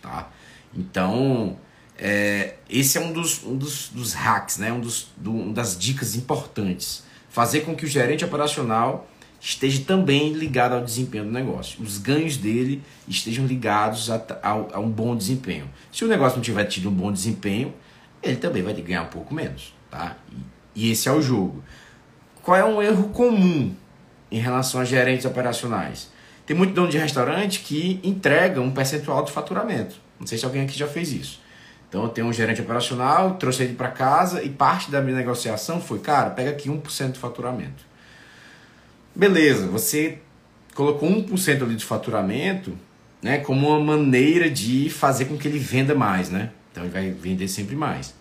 Tá? 0.02 0.28
Então, 0.74 1.56
é, 1.98 2.54
esse 2.68 2.98
é 2.98 3.00
um 3.00 3.12
dos, 3.12 3.42
um 3.44 3.56
dos, 3.56 3.88
dos 3.88 4.12
hacks, 4.12 4.58
né? 4.58 4.72
um 4.72 4.80
dos, 4.80 5.08
do, 5.16 5.30
um 5.32 5.52
das 5.52 5.78
dicas 5.78 6.14
importantes. 6.14 7.02
Fazer 7.28 7.60
com 7.60 7.74
que 7.74 7.84
o 7.84 7.88
gerente 7.88 8.24
operacional 8.24 9.08
esteja 9.40 9.82
também 9.84 10.32
ligado 10.32 10.74
ao 10.74 10.84
desempenho 10.84 11.24
do 11.24 11.30
negócio. 11.30 11.82
Os 11.82 11.98
ganhos 11.98 12.36
dele 12.36 12.82
estejam 13.06 13.46
ligados 13.46 14.10
a, 14.10 14.16
a, 14.42 14.50
a, 14.50 14.80
um 14.80 14.90
bom 14.90 15.14
desempenho. 15.16 15.70
Se 15.92 16.04
o 16.04 16.08
negócio 16.08 16.36
não 16.36 16.42
tiver 16.42 16.64
tido 16.64 16.88
um 16.88 16.92
bom 16.92 17.12
desempenho, 17.12 17.74
ele 18.22 18.36
também 18.36 18.62
vai 18.62 18.74
ganhar 18.74 19.02
um 19.02 19.08
pouco 19.08 19.34
menos. 19.34 19.74
Tá? 19.90 20.16
E, 20.74 20.86
e 20.86 20.90
esse 20.90 21.08
é 21.08 21.12
o 21.12 21.22
jogo. 21.22 21.62
Qual 22.42 22.56
é 22.56 22.64
um 22.64 22.82
erro 22.82 23.08
comum 23.10 23.74
em 24.30 24.38
relação 24.38 24.80
a 24.80 24.84
gerentes 24.84 25.24
operacionais? 25.24 26.10
Tem 26.44 26.56
muito 26.56 26.72
dono 26.74 26.88
de 26.88 26.98
restaurante 26.98 27.60
que 27.60 28.00
entrega 28.04 28.60
um 28.60 28.70
percentual 28.70 29.24
de 29.24 29.32
faturamento. 29.32 29.96
Não 30.18 30.26
sei 30.26 30.38
se 30.38 30.44
alguém 30.44 30.62
aqui 30.62 30.78
já 30.78 30.86
fez 30.86 31.12
isso. 31.12 31.40
Então 31.88 32.02
eu 32.02 32.08
tenho 32.08 32.26
um 32.26 32.32
gerente 32.32 32.60
operacional, 32.60 33.34
trouxe 33.34 33.62
ele 33.62 33.74
para 33.74 33.88
casa 33.88 34.42
e 34.42 34.48
parte 34.48 34.90
da 34.90 35.00
minha 35.00 35.16
negociação 35.16 35.80
foi, 35.80 35.98
cara, 36.00 36.30
pega 36.30 36.50
aqui 36.50 36.68
1% 36.68 37.12
de 37.12 37.18
faturamento. 37.18 37.84
Beleza, 39.14 39.66
você 39.66 40.18
colocou 40.74 41.08
1% 41.08 41.62
ali 41.62 41.74
de 41.74 41.84
faturamento 41.84 42.76
né, 43.22 43.38
como 43.38 43.68
uma 43.68 43.80
maneira 43.80 44.50
de 44.50 44.90
fazer 44.90 45.24
com 45.24 45.36
que 45.36 45.48
ele 45.48 45.58
venda 45.58 45.94
mais, 45.94 46.30
né? 46.30 46.50
Então 46.70 46.84
ele 46.84 46.92
vai 46.92 47.10
vender 47.10 47.48
sempre 47.48 47.74
mais. 47.74 48.14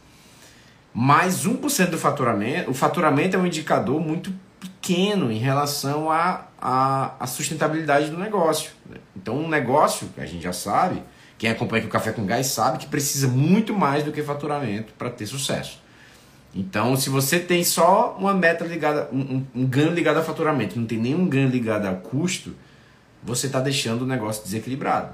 Mais 0.93 1.45
1% 1.45 1.89
do 1.89 1.97
faturamento, 1.97 2.71
o 2.71 2.73
faturamento 2.73 3.35
é 3.35 3.39
um 3.39 3.45
indicador 3.45 3.99
muito 3.99 4.33
pequeno 4.59 5.31
em 5.31 5.37
relação 5.37 6.09
à 6.09 6.47
a, 6.57 7.07
a, 7.09 7.15
a, 7.19 7.27
sustentabilidade 7.27 8.09
do 8.09 8.17
negócio. 8.17 8.71
Né? 8.89 8.97
Então 9.15 9.37
um 9.37 9.49
negócio, 9.49 10.09
a 10.17 10.25
gente 10.25 10.43
já 10.43 10.53
sabe, 10.53 11.03
quem 11.37 11.49
acompanha 11.49 11.79
aqui 11.79 11.87
o 11.87 11.91
Café 11.91 12.11
com 12.11 12.25
Gás 12.25 12.47
sabe 12.47 12.77
que 12.77 12.87
precisa 12.87 13.27
muito 13.27 13.73
mais 13.73 14.03
do 14.03 14.11
que 14.11 14.21
faturamento 14.21 14.93
para 14.93 15.09
ter 15.09 15.25
sucesso. 15.25 15.83
Então, 16.55 16.95
se 16.95 17.09
você 17.09 17.37
tem 17.37 17.63
só 17.63 18.15
uma 18.17 18.33
meta 18.33 18.63
ligada, 18.63 19.09
um, 19.11 19.43
um 19.53 19.65
ganho 19.65 19.91
ligado 19.91 20.17
a 20.17 20.23
faturamento, 20.23 20.79
não 20.79 20.87
tem 20.87 20.97
nenhum 20.97 21.27
ganho 21.27 21.49
ligado 21.49 21.85
a 21.85 21.93
custo, 21.93 22.55
você 23.21 23.47
está 23.47 23.59
deixando 23.59 24.03
o 24.03 24.05
negócio 24.05 24.43
desequilibrado. 24.43 25.13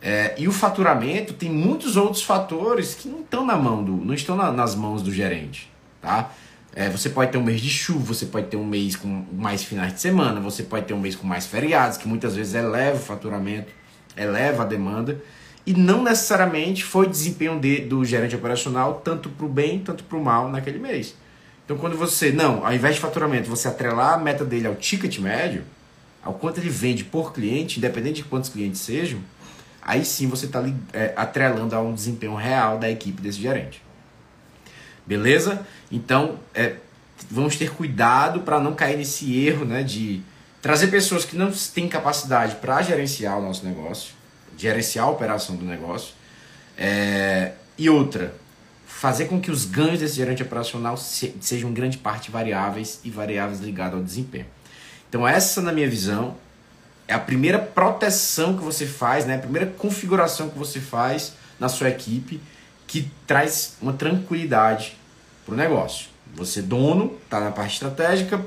É, 0.00 0.34
e 0.38 0.46
o 0.46 0.52
faturamento 0.52 1.34
tem 1.34 1.50
muitos 1.50 1.96
outros 1.96 2.22
fatores 2.22 2.94
que 2.94 3.08
não 3.08 3.20
estão 3.20 3.44
na 3.44 3.56
mão 3.56 3.82
do, 3.82 3.96
não 3.96 4.14
estão 4.14 4.36
na, 4.36 4.52
nas 4.52 4.76
mãos 4.76 5.02
do 5.02 5.12
gerente, 5.12 5.68
tá? 6.00 6.30
É, 6.72 6.88
você 6.88 7.10
pode 7.10 7.32
ter 7.32 7.38
um 7.38 7.42
mês 7.42 7.60
de 7.60 7.68
chuva, 7.68 8.14
você 8.14 8.26
pode 8.26 8.46
ter 8.46 8.56
um 8.56 8.64
mês 8.64 8.94
com 8.94 9.08
mais 9.32 9.64
finais 9.64 9.92
de 9.92 10.00
semana, 10.00 10.38
você 10.38 10.62
pode 10.62 10.86
ter 10.86 10.94
um 10.94 11.00
mês 11.00 11.16
com 11.16 11.26
mais 11.26 11.46
feriados, 11.46 11.96
que 11.96 12.06
muitas 12.06 12.36
vezes 12.36 12.54
eleva 12.54 12.96
o 12.96 13.00
faturamento, 13.00 13.72
eleva 14.18 14.62
a 14.62 14.66
demanda 14.66 15.22
e 15.66 15.74
não 15.74 16.02
necessariamente 16.02 16.82
foi 16.82 17.06
desempenho 17.06 17.58
de, 17.60 17.80
do 17.80 18.04
gerente 18.04 18.34
operacional 18.34 19.02
tanto 19.04 19.28
para 19.28 19.44
o 19.44 19.48
bem, 19.48 19.78
tanto 19.80 20.02
para 20.02 20.16
o 20.16 20.24
mal 20.24 20.48
naquele 20.48 20.78
mês. 20.78 21.14
Então, 21.64 21.76
quando 21.76 21.96
você, 21.96 22.32
não, 22.32 22.64
ao 22.64 22.72
invés 22.72 22.94
de 22.94 23.00
faturamento, 23.02 23.50
você 23.50 23.68
atrelar 23.68 24.14
a 24.14 24.16
meta 24.16 24.44
dele 24.44 24.66
ao 24.66 24.74
ticket 24.74 25.18
médio, 25.18 25.64
ao 26.22 26.32
quanto 26.32 26.58
ele 26.58 26.70
vende 26.70 27.04
por 27.04 27.34
cliente, 27.34 27.78
independente 27.78 28.22
de 28.22 28.24
quantos 28.24 28.48
clientes 28.48 28.80
sejam, 28.80 29.20
aí 29.82 30.04
sim 30.04 30.26
você 30.26 30.46
está 30.46 30.64
é, 30.94 31.12
atrelando 31.14 31.76
a 31.76 31.80
um 31.82 31.92
desempenho 31.92 32.34
real 32.34 32.78
da 32.78 32.90
equipe 32.90 33.20
desse 33.20 33.38
gerente. 33.38 33.82
Beleza? 35.06 35.66
Então, 35.92 36.38
é, 36.54 36.76
vamos 37.30 37.56
ter 37.56 37.70
cuidado 37.70 38.40
para 38.40 38.58
não 38.58 38.74
cair 38.74 38.96
nesse 38.96 39.38
erro 39.38 39.66
né, 39.66 39.82
de 39.82 40.22
trazer 40.60 40.88
pessoas 40.88 41.24
que 41.24 41.36
não 41.36 41.50
têm 41.50 41.88
capacidade 41.88 42.56
para 42.56 42.82
gerenciar 42.82 43.38
o 43.38 43.42
nosso 43.42 43.64
negócio 43.64 44.18
gerenciar 44.58 45.06
a 45.06 45.10
operação 45.10 45.56
do 45.56 45.64
negócio. 45.64 46.12
É, 46.76 47.52
e 47.78 47.88
outra, 47.88 48.34
fazer 48.86 49.26
com 49.26 49.40
que 49.40 49.50
os 49.50 49.64
ganhos 49.64 50.00
desse 50.00 50.16
gerente 50.16 50.42
operacional 50.42 50.96
se, 50.96 51.34
sejam 51.40 51.72
grande 51.72 51.96
parte 51.96 52.30
variáveis 52.30 53.00
e 53.04 53.10
variáveis 53.10 53.60
ligadas 53.60 53.94
ao 53.94 54.02
desempenho. 54.02 54.46
Então 55.08 55.26
essa, 55.26 55.62
na 55.62 55.72
minha 55.72 55.88
visão, 55.88 56.36
é 57.06 57.14
a 57.14 57.18
primeira 57.18 57.58
proteção 57.58 58.58
que 58.58 58.62
você 58.62 58.84
faz, 58.84 59.24
né? 59.24 59.36
a 59.36 59.38
primeira 59.38 59.66
configuração 59.66 60.50
que 60.50 60.58
você 60.58 60.80
faz 60.80 61.32
na 61.58 61.68
sua 61.68 61.88
equipe 61.88 62.40
que 62.86 63.10
traz 63.26 63.76
uma 63.80 63.92
tranquilidade 63.92 64.96
para 65.46 65.54
o 65.54 65.56
negócio. 65.56 66.08
Você, 66.34 66.60
dono, 66.60 67.16
está 67.24 67.40
na 67.40 67.50
parte 67.50 67.74
estratégica, 67.74 68.44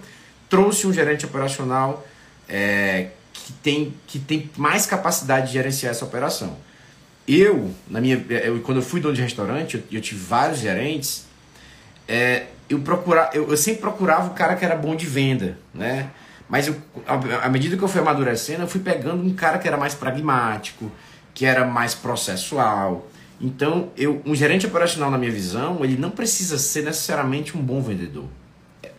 trouxe 0.51 0.85
um 0.85 0.91
gerente 0.91 1.25
operacional 1.25 2.05
é, 2.47 3.07
que 3.33 3.53
tem, 3.53 3.93
que 4.05 4.19
tem 4.19 4.51
mais 4.57 4.85
capacidade 4.85 5.47
de 5.47 5.53
gerenciar 5.53 5.91
essa 5.91 6.03
operação. 6.03 6.57
Eu, 7.25 7.71
na 7.89 8.01
minha, 8.01 8.23
eu, 8.29 8.59
quando 8.59 8.79
eu 8.79 8.83
fui 8.83 8.99
dono 8.99 9.15
de 9.15 9.21
restaurante, 9.21 9.77
eu, 9.77 9.83
eu 9.89 10.01
tive 10.01 10.19
vários 10.19 10.59
gerentes, 10.59 11.25
é, 12.05 12.47
eu, 12.69 12.79
procura, 12.79 13.29
eu, 13.33 13.49
eu, 13.49 13.55
sempre 13.55 13.79
procurava 13.79 14.27
o 14.27 14.33
cara 14.33 14.57
que 14.57 14.65
era 14.65 14.75
bom 14.75 14.93
de 14.93 15.05
venda, 15.05 15.57
né? 15.73 16.09
Mas 16.49 16.67
eu, 16.67 16.75
à 17.41 17.47
medida 17.47 17.77
que 17.77 17.83
eu 17.83 17.87
fui 17.87 18.01
amadurecendo, 18.01 18.63
eu 18.63 18.67
fui 18.67 18.81
pegando 18.81 19.23
um 19.23 19.33
cara 19.33 19.57
que 19.57 19.65
era 19.65 19.77
mais 19.77 19.93
pragmático, 19.93 20.91
que 21.33 21.45
era 21.45 21.65
mais 21.65 21.95
processual. 21.95 23.09
Então, 23.39 23.89
eu, 23.95 24.21
um 24.25 24.35
gerente 24.35 24.67
operacional, 24.67 25.09
na 25.09 25.17
minha 25.17 25.31
visão, 25.31 25.81
ele 25.81 25.95
não 25.95 26.11
precisa 26.11 26.57
ser 26.57 26.83
necessariamente 26.83 27.57
um 27.57 27.61
bom 27.61 27.81
vendedor. 27.81 28.25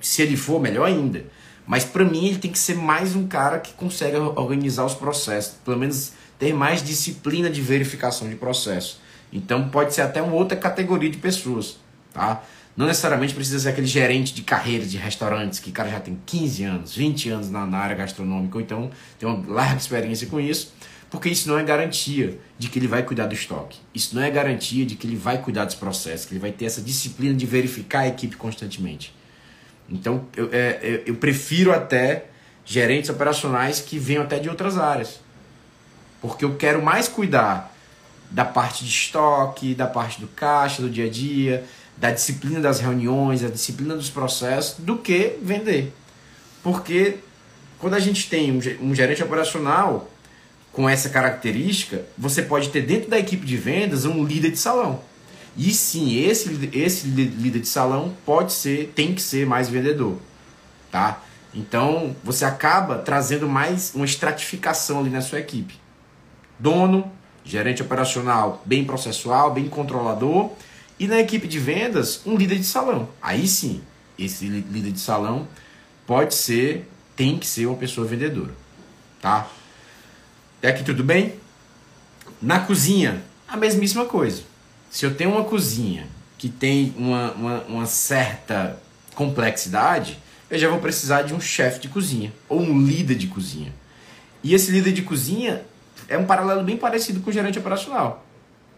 Se 0.01 0.23
ele 0.23 0.37
for, 0.37 0.59
melhor 0.61 0.87
ainda. 0.87 1.25
Mas 1.67 1.85
para 1.85 2.05
mim 2.05 2.27
ele 2.27 2.39
tem 2.39 2.51
que 2.51 2.59
ser 2.59 2.77
mais 2.77 3.15
um 3.15 3.27
cara 3.27 3.59
que 3.59 3.73
consegue 3.75 4.17
organizar 4.17 4.85
os 4.85 4.95
processos, 4.95 5.55
pelo 5.65 5.79
menos 5.79 6.13
ter 6.39 6.53
mais 6.53 6.83
disciplina 6.83 7.49
de 7.49 7.61
verificação 7.61 8.29
de 8.29 8.35
processo. 8.35 9.01
Então 9.33 9.69
pode 9.69 9.95
ser 9.95 10.03
até 10.03 10.21
uma 10.21 10.35
outra 10.35 10.57
categoria 10.57 11.09
de 11.09 11.19
pessoas, 11.19 11.77
tá? 12.13 12.43
Não 12.77 12.87
necessariamente 12.87 13.35
precisa 13.35 13.61
ser 13.61 13.69
aquele 13.69 13.87
gerente 13.87 14.35
de 14.35 14.43
carreira 14.43 14.85
de 14.85 14.97
restaurantes 14.97 15.59
que 15.59 15.71
cara 15.71 15.91
já 15.91 16.01
tem 16.01 16.19
15 16.25 16.65
anos, 16.65 16.97
20 16.97 17.29
anos 17.29 17.51
na, 17.51 17.67
na 17.67 17.79
área 17.79 17.95
gastronômica, 17.95 18.57
ou 18.57 18.63
então 18.63 18.91
tem 19.19 19.29
uma 19.29 19.47
larga 19.47 19.77
experiência 19.77 20.27
com 20.27 20.41
isso, 20.41 20.73
porque 21.11 21.29
isso 21.29 21.47
não 21.49 21.59
é 21.59 21.63
garantia 21.63 22.39
de 22.59 22.69
que 22.69 22.79
ele 22.79 22.89
vai 22.89 23.03
cuidar 23.03 23.27
do 23.27 23.35
estoque. 23.35 23.79
Isso 23.95 24.15
não 24.15 24.23
é 24.23 24.31
garantia 24.31 24.87
de 24.87 24.97
que 24.97 25.07
ele 25.07 25.17
vai 25.17 25.37
cuidar 25.37 25.67
dos 25.67 25.75
processos, 25.75 26.25
que 26.25 26.33
ele 26.33 26.41
vai 26.41 26.51
ter 26.51 26.65
essa 26.65 26.81
disciplina 26.81 27.35
de 27.35 27.45
verificar 27.45 28.01
a 28.01 28.09
equipe 28.09 28.37
constantemente. 28.37 29.15
Então, 29.93 30.25
eu, 30.37 30.49
é, 30.53 31.03
eu 31.07 31.15
prefiro 31.17 31.73
até 31.73 32.25
gerentes 32.65 33.11
operacionais 33.11 33.81
que 33.81 33.99
venham 33.99 34.23
até 34.23 34.39
de 34.39 34.49
outras 34.49 34.79
áreas. 34.79 35.21
Porque 36.21 36.45
eu 36.45 36.57
quero 36.57 36.83
mais 36.83 37.09
cuidar 37.09 37.75
da 38.31 38.45
parte 38.45 38.85
de 38.85 38.91
estoque, 38.91 39.75
da 39.75 39.87
parte 39.87 40.21
do 40.21 40.27
caixa, 40.29 40.81
do 40.81 40.89
dia 40.89 41.07
a 41.07 41.11
dia, 41.11 41.65
da 41.97 42.11
disciplina 42.11 42.61
das 42.61 42.81
reuniões, 42.81 43.43
da 43.43 43.49
disciplina 43.49 43.95
dos 43.95 44.09
processos, 44.09 44.79
do 44.79 44.97
que 44.97 45.39
vender. 45.43 45.93
Porque 46.63 47.19
quando 47.79 47.95
a 47.95 48.01
gente 48.01 48.31
tem 48.31 48.51
um 48.81 48.95
gerente 48.95 49.23
operacional 49.23 50.09
com 50.73 50.89
essa 50.89 51.11
característica, 51.11 52.03
você 52.17 52.41
pode 52.41 52.71
ter 52.71 52.81
dentro 52.81 53.11
da 53.11 53.19
equipe 53.19 53.45
de 53.45 53.57
vendas 53.57 54.07
um 54.07 54.25
líder 54.25 54.53
de 54.53 54.59
salão. 54.59 55.03
E 55.57 55.73
sim, 55.73 56.19
esse, 56.19 56.71
esse 56.73 57.07
líder 57.07 57.61
de 57.61 57.69
salão 57.69 58.15
pode 58.25 58.53
ser, 58.53 58.93
tem 58.95 59.15
que 59.15 59.21
ser 59.21 59.47
mais 59.47 59.69
vendedor, 59.69 60.19
tá? 60.91 61.23
Então, 61.55 62.17
você 62.25 62.45
acaba 62.45 62.99
trazendo 62.99 63.47
mais 63.47 63.95
uma 63.95 64.07
estratificação 64.07 65.01
ali 65.01 65.11
na 65.11 65.21
sua 65.21 65.39
equipe. 65.39 65.75
Dono, 66.59 67.11
gerente 67.45 67.83
operacional 67.83 68.63
bem 68.65 68.85
processual, 68.85 69.53
bem 69.53 69.69
controlador, 69.69 70.51
e 70.99 71.07
na 71.07 71.19
equipe 71.19 71.47
de 71.47 71.59
vendas, 71.59 72.23
um 72.25 72.37
líder 72.37 72.59
de 72.59 72.65
salão. 72.65 73.09
Aí 73.21 73.47
sim, 73.47 73.83
esse 74.19 74.47
líder 74.47 74.93
de 74.93 75.01
salão 75.01 75.47
pode 76.07 76.35
ser, 76.35 76.89
tem 77.15 77.39
que 77.39 77.47
ser 77.47 77.67
uma 77.67 77.77
pessoa 77.77 78.07
vendedora, 78.07 78.55
tá? 79.21 79.49
Até 80.59 80.69
aqui 80.69 80.85
tudo 80.85 81.05
bem? 81.05 81.35
Na 82.41 82.61
cozinha, 82.61 83.23
a 83.47 83.57
mesmíssima 83.57 84.07
coisa. 84.07 84.52
Se 84.93 85.07
eu 85.07 85.15
tenho 85.15 85.31
uma 85.31 85.45
cozinha 85.45 86.07
que 86.37 86.51
tem 86.51 86.95
uma, 86.99 87.33
uma, 87.33 87.61
uma 87.63 87.87
certa 87.87 88.79
complexidade, 89.15 90.19
eu 90.51 90.59
já 90.59 90.69
vou 90.69 90.81
precisar 90.81 91.23
de 91.23 91.33
um 91.33 91.41
chefe 91.41 91.81
de 91.81 91.89
cozinha 91.89 92.31
ou 92.47 92.61
um 92.61 92.79
líder 92.79 93.15
de 93.15 93.27
cozinha. 93.27 93.73
E 94.45 94.53
esse 94.53 94.71
líder 94.71 94.93
de 94.93 95.01
cozinha 95.01 95.63
é 96.07 96.19
um 96.19 96.27
paralelo 96.27 96.63
bem 96.63 96.77
parecido 96.77 97.21
com 97.21 97.31
o 97.31 97.33
gerente 97.33 97.59
operacional. 97.59 98.27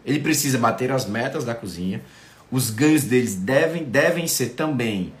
Ele 0.05 0.21
precisa 0.21 0.57
bater 0.57 0.89
as 0.89 1.05
metas 1.05 1.43
da 1.43 1.53
cozinha, 1.53 2.01
os 2.49 2.69
ganhos 2.69 3.03
deles 3.03 3.35
devem, 3.35 3.83
devem 3.83 4.25
ser 4.25 4.51
também 4.51 5.11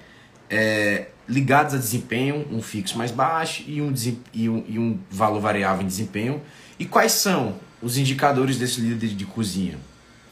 é, 0.49 1.07
ligados 1.27 1.73
a 1.73 1.77
desempenho, 1.77 2.47
um 2.49 2.61
fixo 2.61 2.97
mais 2.97 3.11
baixo 3.11 3.65
e 3.67 3.81
um, 3.81 3.93
e, 4.33 4.49
um, 4.49 4.63
e 4.65 4.79
um 4.79 4.97
valor 5.11 5.41
variável 5.41 5.83
em 5.83 5.87
desempenho. 5.87 6.41
E 6.79 6.85
quais 6.85 7.11
são 7.11 7.59
os 7.81 7.97
indicadores 7.97 8.57
desse 8.57 8.79
líder 8.79 9.09
de 9.09 9.25
cozinha? 9.25 9.77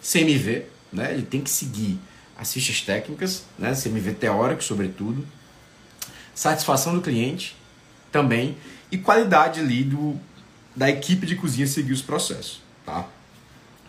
CMV, 0.04 0.66
né? 0.92 1.14
ele 1.14 1.24
tem 1.24 1.42
que 1.42 1.50
seguir 1.50 1.98
as 2.38 2.52
fichas 2.52 2.82
técnicas, 2.82 3.44
né? 3.58 3.74
CMV 3.74 4.14
teórico, 4.14 4.64
sobretudo 4.64 5.26
satisfação 6.34 6.96
do 6.96 7.02
cliente 7.02 7.56
também 8.12 8.58
e 8.92 8.98
qualidade 8.98 9.60
ali 9.60 9.84
do, 9.84 10.20
da 10.76 10.90
equipe 10.90 11.26
de 11.26 11.36
cozinha 11.36 11.68
seguir 11.68 11.94
os 11.94 12.02
processos, 12.02 12.62
tá? 12.86 13.08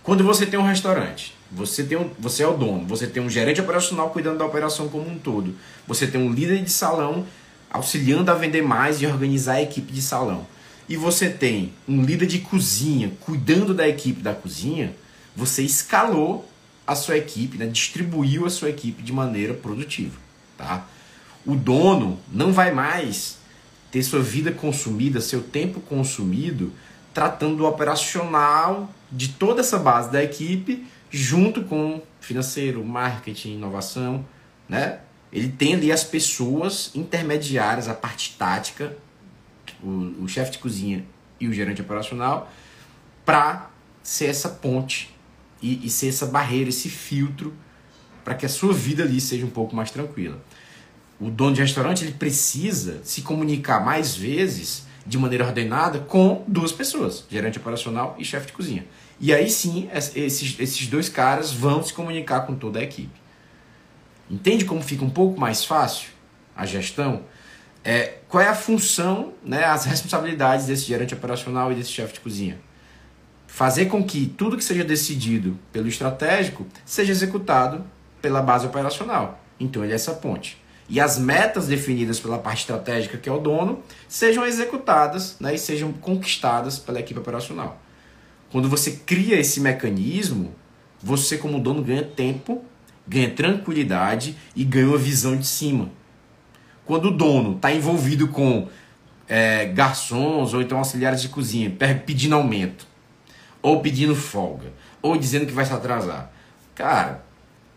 Quando 0.02 0.22
você 0.22 0.44
tem 0.44 0.58
um 0.58 0.66
restaurante, 0.66 1.34
você 1.50 1.82
tem 1.82 1.96
um, 1.96 2.10
você 2.18 2.42
é 2.42 2.46
o 2.46 2.56
dono, 2.56 2.86
você 2.86 3.06
tem 3.06 3.22
um 3.22 3.30
gerente 3.30 3.60
operacional 3.60 4.10
cuidando 4.10 4.38
da 4.38 4.44
operação 4.44 4.88
como 4.88 5.08
um 5.08 5.18
todo, 5.18 5.54
você 5.86 6.06
tem 6.06 6.20
um 6.20 6.32
líder 6.32 6.62
de 6.62 6.70
salão 6.70 7.26
auxiliando 7.70 8.30
a 8.30 8.34
vender 8.34 8.62
mais 8.62 9.00
e 9.00 9.06
organizar 9.06 9.54
a 9.54 9.62
equipe 9.62 9.92
de 9.92 10.02
salão. 10.02 10.46
E 10.86 10.96
você 10.96 11.30
tem 11.30 11.72
um 11.88 12.02
líder 12.02 12.26
de 12.26 12.38
cozinha 12.40 13.12
cuidando 13.20 13.72
da 13.72 13.88
equipe 13.88 14.20
da 14.20 14.34
cozinha, 14.34 14.94
você 15.36 15.62
escalou 15.62 16.48
a 16.86 16.94
sua 16.94 17.16
equipe, 17.16 17.56
né? 17.56 17.66
distribuiu 17.66 18.46
a 18.46 18.50
sua 18.50 18.70
equipe 18.70 19.02
de 19.02 19.12
maneira 19.12 19.54
produtiva, 19.54 20.18
tá? 20.56 20.86
o 21.46 21.54
dono 21.54 22.18
não 22.32 22.52
vai 22.52 22.72
mais 22.72 23.38
ter 23.90 24.02
sua 24.02 24.20
vida 24.20 24.50
consumida, 24.50 25.20
seu 25.20 25.42
tempo 25.42 25.80
consumido, 25.80 26.72
tratando 27.12 27.56
do 27.56 27.66
operacional 27.66 28.92
de 29.10 29.28
toda 29.28 29.60
essa 29.60 29.78
base 29.78 30.10
da 30.10 30.22
equipe, 30.22 30.84
junto 31.10 31.62
com 31.62 32.02
financeiro, 32.20 32.84
marketing, 32.84 33.54
inovação, 33.54 34.26
né? 34.68 35.00
Ele 35.32 35.48
tem 35.48 35.74
ali 35.74 35.92
as 35.92 36.02
pessoas 36.02 36.90
intermediárias, 36.94 37.88
a 37.88 37.94
parte 37.94 38.36
tática, 38.36 38.96
o, 39.82 40.24
o 40.24 40.28
chefe 40.28 40.52
de 40.52 40.58
cozinha 40.58 41.04
e 41.38 41.46
o 41.46 41.52
gerente 41.52 41.80
operacional, 41.80 42.50
para 43.24 43.70
ser 44.02 44.26
essa 44.26 44.48
ponte 44.48 45.13
e, 45.64 45.86
e 45.86 45.90
ser 45.90 46.08
essa 46.08 46.26
barreira, 46.26 46.68
esse 46.68 46.88
filtro, 46.88 47.54
para 48.24 48.34
que 48.34 48.46
a 48.46 48.48
sua 48.48 48.72
vida 48.72 49.02
ali 49.02 49.20
seja 49.20 49.44
um 49.44 49.50
pouco 49.50 49.74
mais 49.74 49.90
tranquila 49.90 50.40
o 51.20 51.30
dono 51.30 51.54
de 51.54 51.62
restaurante 51.62 52.04
ele 52.04 52.12
precisa 52.12 53.00
se 53.02 53.22
comunicar 53.22 53.84
mais 53.84 54.16
vezes 54.16 54.86
de 55.06 55.18
maneira 55.18 55.44
ordenada 55.44 55.98
com 55.98 56.44
duas 56.46 56.72
pessoas, 56.72 57.24
gerente 57.30 57.58
operacional 57.58 58.16
e 58.18 58.24
chefe 58.24 58.48
de 58.48 58.52
cozinha. 58.52 58.86
E 59.20 59.32
aí 59.32 59.50
sim, 59.50 59.88
esses, 59.92 60.58
esses 60.58 60.86
dois 60.86 61.08
caras 61.08 61.52
vão 61.52 61.82
se 61.82 61.92
comunicar 61.92 62.40
com 62.46 62.54
toda 62.54 62.78
a 62.78 62.82
equipe. 62.82 63.22
Entende 64.30 64.64
como 64.64 64.82
fica 64.82 65.04
um 65.04 65.10
pouco 65.10 65.38
mais 65.38 65.64
fácil 65.64 66.08
a 66.56 66.64
gestão? 66.64 67.22
É, 67.84 68.18
qual 68.28 68.42
é 68.42 68.48
a 68.48 68.54
função, 68.54 69.34
né, 69.44 69.64
as 69.64 69.84
responsabilidades 69.84 70.66
desse 70.66 70.84
gerente 70.84 71.14
operacional 71.14 71.70
e 71.70 71.74
desse 71.74 71.90
chefe 71.90 72.14
de 72.14 72.20
cozinha? 72.20 72.58
Fazer 73.54 73.86
com 73.86 74.02
que 74.02 74.26
tudo 74.26 74.56
que 74.56 74.64
seja 74.64 74.82
decidido 74.82 75.56
pelo 75.72 75.86
estratégico 75.86 76.66
seja 76.84 77.12
executado 77.12 77.84
pela 78.20 78.42
base 78.42 78.66
operacional. 78.66 79.40
Então 79.60 79.84
ele 79.84 79.92
é 79.92 79.94
essa 79.94 80.12
ponte 80.12 80.60
e 80.88 80.98
as 80.98 81.20
metas 81.20 81.68
definidas 81.68 82.18
pela 82.18 82.36
parte 82.36 82.62
estratégica, 82.62 83.16
que 83.16 83.28
é 83.28 83.32
o 83.32 83.38
dono, 83.38 83.80
sejam 84.08 84.44
executadas 84.44 85.36
né, 85.38 85.54
e 85.54 85.58
sejam 85.58 85.92
conquistadas 85.92 86.80
pela 86.80 86.98
equipe 86.98 87.20
operacional. 87.20 87.80
Quando 88.50 88.68
você 88.68 88.90
cria 88.90 89.38
esse 89.38 89.60
mecanismo, 89.60 90.52
você, 91.00 91.38
como 91.38 91.60
dono, 91.60 91.80
ganha 91.80 92.02
tempo, 92.02 92.64
ganha 93.06 93.30
tranquilidade 93.30 94.36
e 94.56 94.64
ganha 94.64 94.88
uma 94.88 94.98
visão 94.98 95.36
de 95.36 95.46
cima. 95.46 95.92
Quando 96.84 97.04
o 97.04 97.16
dono 97.16 97.54
está 97.54 97.70
envolvido 97.70 98.26
com 98.26 98.66
é, 99.28 99.66
garçons 99.66 100.52
ou 100.52 100.60
então 100.60 100.78
auxiliares 100.78 101.22
de 101.22 101.28
cozinha 101.28 101.70
pedindo 102.04 102.34
aumento, 102.34 102.92
ou 103.64 103.80
pedindo 103.80 104.14
folga, 104.14 104.70
ou 105.00 105.16
dizendo 105.16 105.46
que 105.46 105.52
vai 105.52 105.64
se 105.64 105.72
atrasar, 105.72 106.30
cara, 106.74 107.24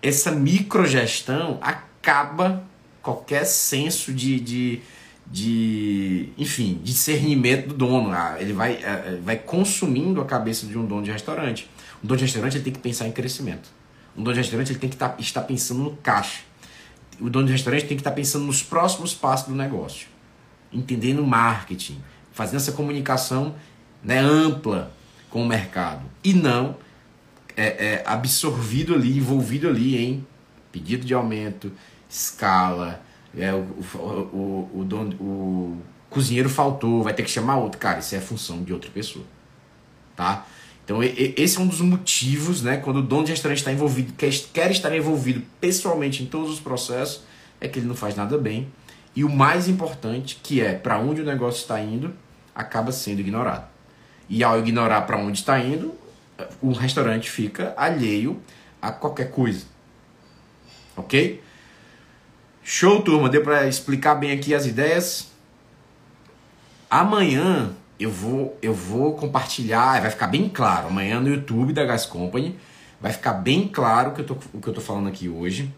essa 0.01 0.31
microgestão 0.31 1.57
acaba 1.61 2.61
qualquer 3.01 3.45
senso 3.45 4.13
de, 4.13 4.37
de, 4.37 4.81
de 5.25 6.29
enfim, 6.37 6.81
discernimento 6.83 7.69
do 7.69 7.73
dono. 7.73 8.11
Ah, 8.11 8.35
ele 8.37 8.51
vai, 8.51 8.73
é, 8.73 8.79
é, 8.83 9.19
vai 9.23 9.37
consumindo 9.37 10.19
a 10.19 10.25
cabeça 10.25 10.65
de 10.65 10.77
um 10.77 10.85
dono 10.85 11.03
de 11.03 11.11
restaurante. 11.11 11.69
Um 12.03 12.07
dono 12.07 12.17
de 12.17 12.25
restaurante 12.25 12.55
ele 12.55 12.65
tem 12.65 12.73
que 12.73 12.79
pensar 12.79 13.07
em 13.07 13.13
crescimento. 13.13 13.69
Um 14.13 14.23
dono 14.23 14.33
de 14.33 14.41
restaurante 14.41 14.73
ele 14.73 14.79
tem 14.79 14.89
que 14.89 14.97
tá, 14.97 15.15
estar 15.17 15.43
pensando 15.43 15.83
no 15.83 15.95
caixa. 15.95 16.41
O 17.17 17.29
dono 17.29 17.45
de 17.45 17.53
restaurante 17.53 17.85
tem 17.85 17.95
que 17.95 18.01
estar 18.01 18.11
pensando 18.11 18.43
nos 18.43 18.61
próximos 18.61 19.13
passos 19.13 19.47
do 19.47 19.55
negócio. 19.55 20.09
Entendendo 20.69 21.25
marketing, 21.25 21.97
fazendo 22.33 22.57
essa 22.57 22.73
comunicação 22.73 23.55
né, 24.03 24.19
ampla 24.19 24.96
com 25.37 25.43
o 25.43 25.45
mercado. 25.45 26.03
E 26.23 26.33
não 26.33 26.75
é, 27.55 27.67
é, 27.67 28.03
absorvido 28.07 28.95
ali, 28.95 29.17
envolvido 29.17 29.67
ali 29.67 29.95
em 29.95 30.25
pedido 30.71 31.05
de 31.05 31.13
aumento, 31.13 31.71
escala, 32.09 33.03
é, 33.37 33.53
o, 33.53 33.59
o, 33.99 34.69
o, 34.73 34.83
dono, 34.83 35.13
o 35.21 35.77
cozinheiro 36.09 36.49
faltou, 36.49 37.03
vai 37.03 37.13
ter 37.13 37.21
que 37.21 37.29
chamar 37.29 37.57
outro. 37.57 37.79
Cara, 37.79 37.99
isso 37.99 38.15
é 38.15 38.19
função 38.19 38.63
de 38.63 38.73
outra 38.73 38.89
pessoa. 38.89 39.25
Tá? 40.15 40.47
Então, 40.83 41.03
esse 41.03 41.59
é 41.59 41.61
um 41.61 41.67
dos 41.67 41.81
motivos, 41.81 42.63
né? 42.63 42.77
Quando 42.77 42.97
o 42.97 43.03
dono 43.03 43.25
de 43.25 43.31
restaurante 43.31 43.59
está 43.59 43.71
envolvido, 43.71 44.13
quer, 44.13 44.31
quer 44.51 44.71
estar 44.71 44.95
envolvido 44.95 45.43
pessoalmente 45.61 46.23
em 46.23 46.25
todos 46.25 46.49
os 46.49 46.59
processos, 46.59 47.21
é 47.61 47.67
que 47.67 47.77
ele 47.77 47.85
não 47.85 47.95
faz 47.95 48.15
nada 48.15 48.39
bem. 48.39 48.69
E 49.15 49.23
o 49.23 49.29
mais 49.29 49.67
importante, 49.67 50.39
que 50.41 50.61
é 50.61 50.73
para 50.73 50.97
onde 50.97 51.21
o 51.21 51.25
negócio 51.25 51.61
está 51.61 51.79
indo, 51.79 52.11
acaba 52.55 52.91
sendo 52.91 53.19
ignorado. 53.19 53.76
E 54.29 54.43
ao 54.43 54.59
ignorar 54.59 55.01
para 55.01 55.17
onde 55.17 55.39
está 55.39 55.59
indo, 55.59 55.93
o 56.61 56.71
restaurante 56.71 57.29
fica 57.29 57.73
alheio 57.77 58.41
a 58.81 58.91
qualquer 58.91 59.31
coisa. 59.31 59.65
Ok? 60.95 61.41
Show, 62.63 63.01
turma. 63.01 63.29
Deu 63.29 63.43
para 63.43 63.67
explicar 63.67 64.15
bem 64.15 64.31
aqui 64.31 64.53
as 64.53 64.65
ideias. 64.65 65.31
Amanhã 66.89 67.71
eu 67.99 68.11
vou 68.11 68.57
eu 68.61 68.73
vou 68.73 69.15
compartilhar, 69.15 70.01
vai 70.01 70.11
ficar 70.11 70.27
bem 70.27 70.49
claro. 70.49 70.87
Amanhã 70.87 71.19
no 71.19 71.29
YouTube 71.29 71.73
da 71.73 71.85
Gas 71.85 72.05
Company 72.05 72.57
vai 72.99 73.13
ficar 73.13 73.33
bem 73.33 73.67
claro 73.67 74.11
que 74.11 74.21
eu 74.21 74.25
tô, 74.25 74.37
o 74.53 74.61
que 74.61 74.67
eu 74.67 74.73
tô 74.73 74.81
falando 74.81 75.07
aqui 75.07 75.29
hoje. 75.29 75.71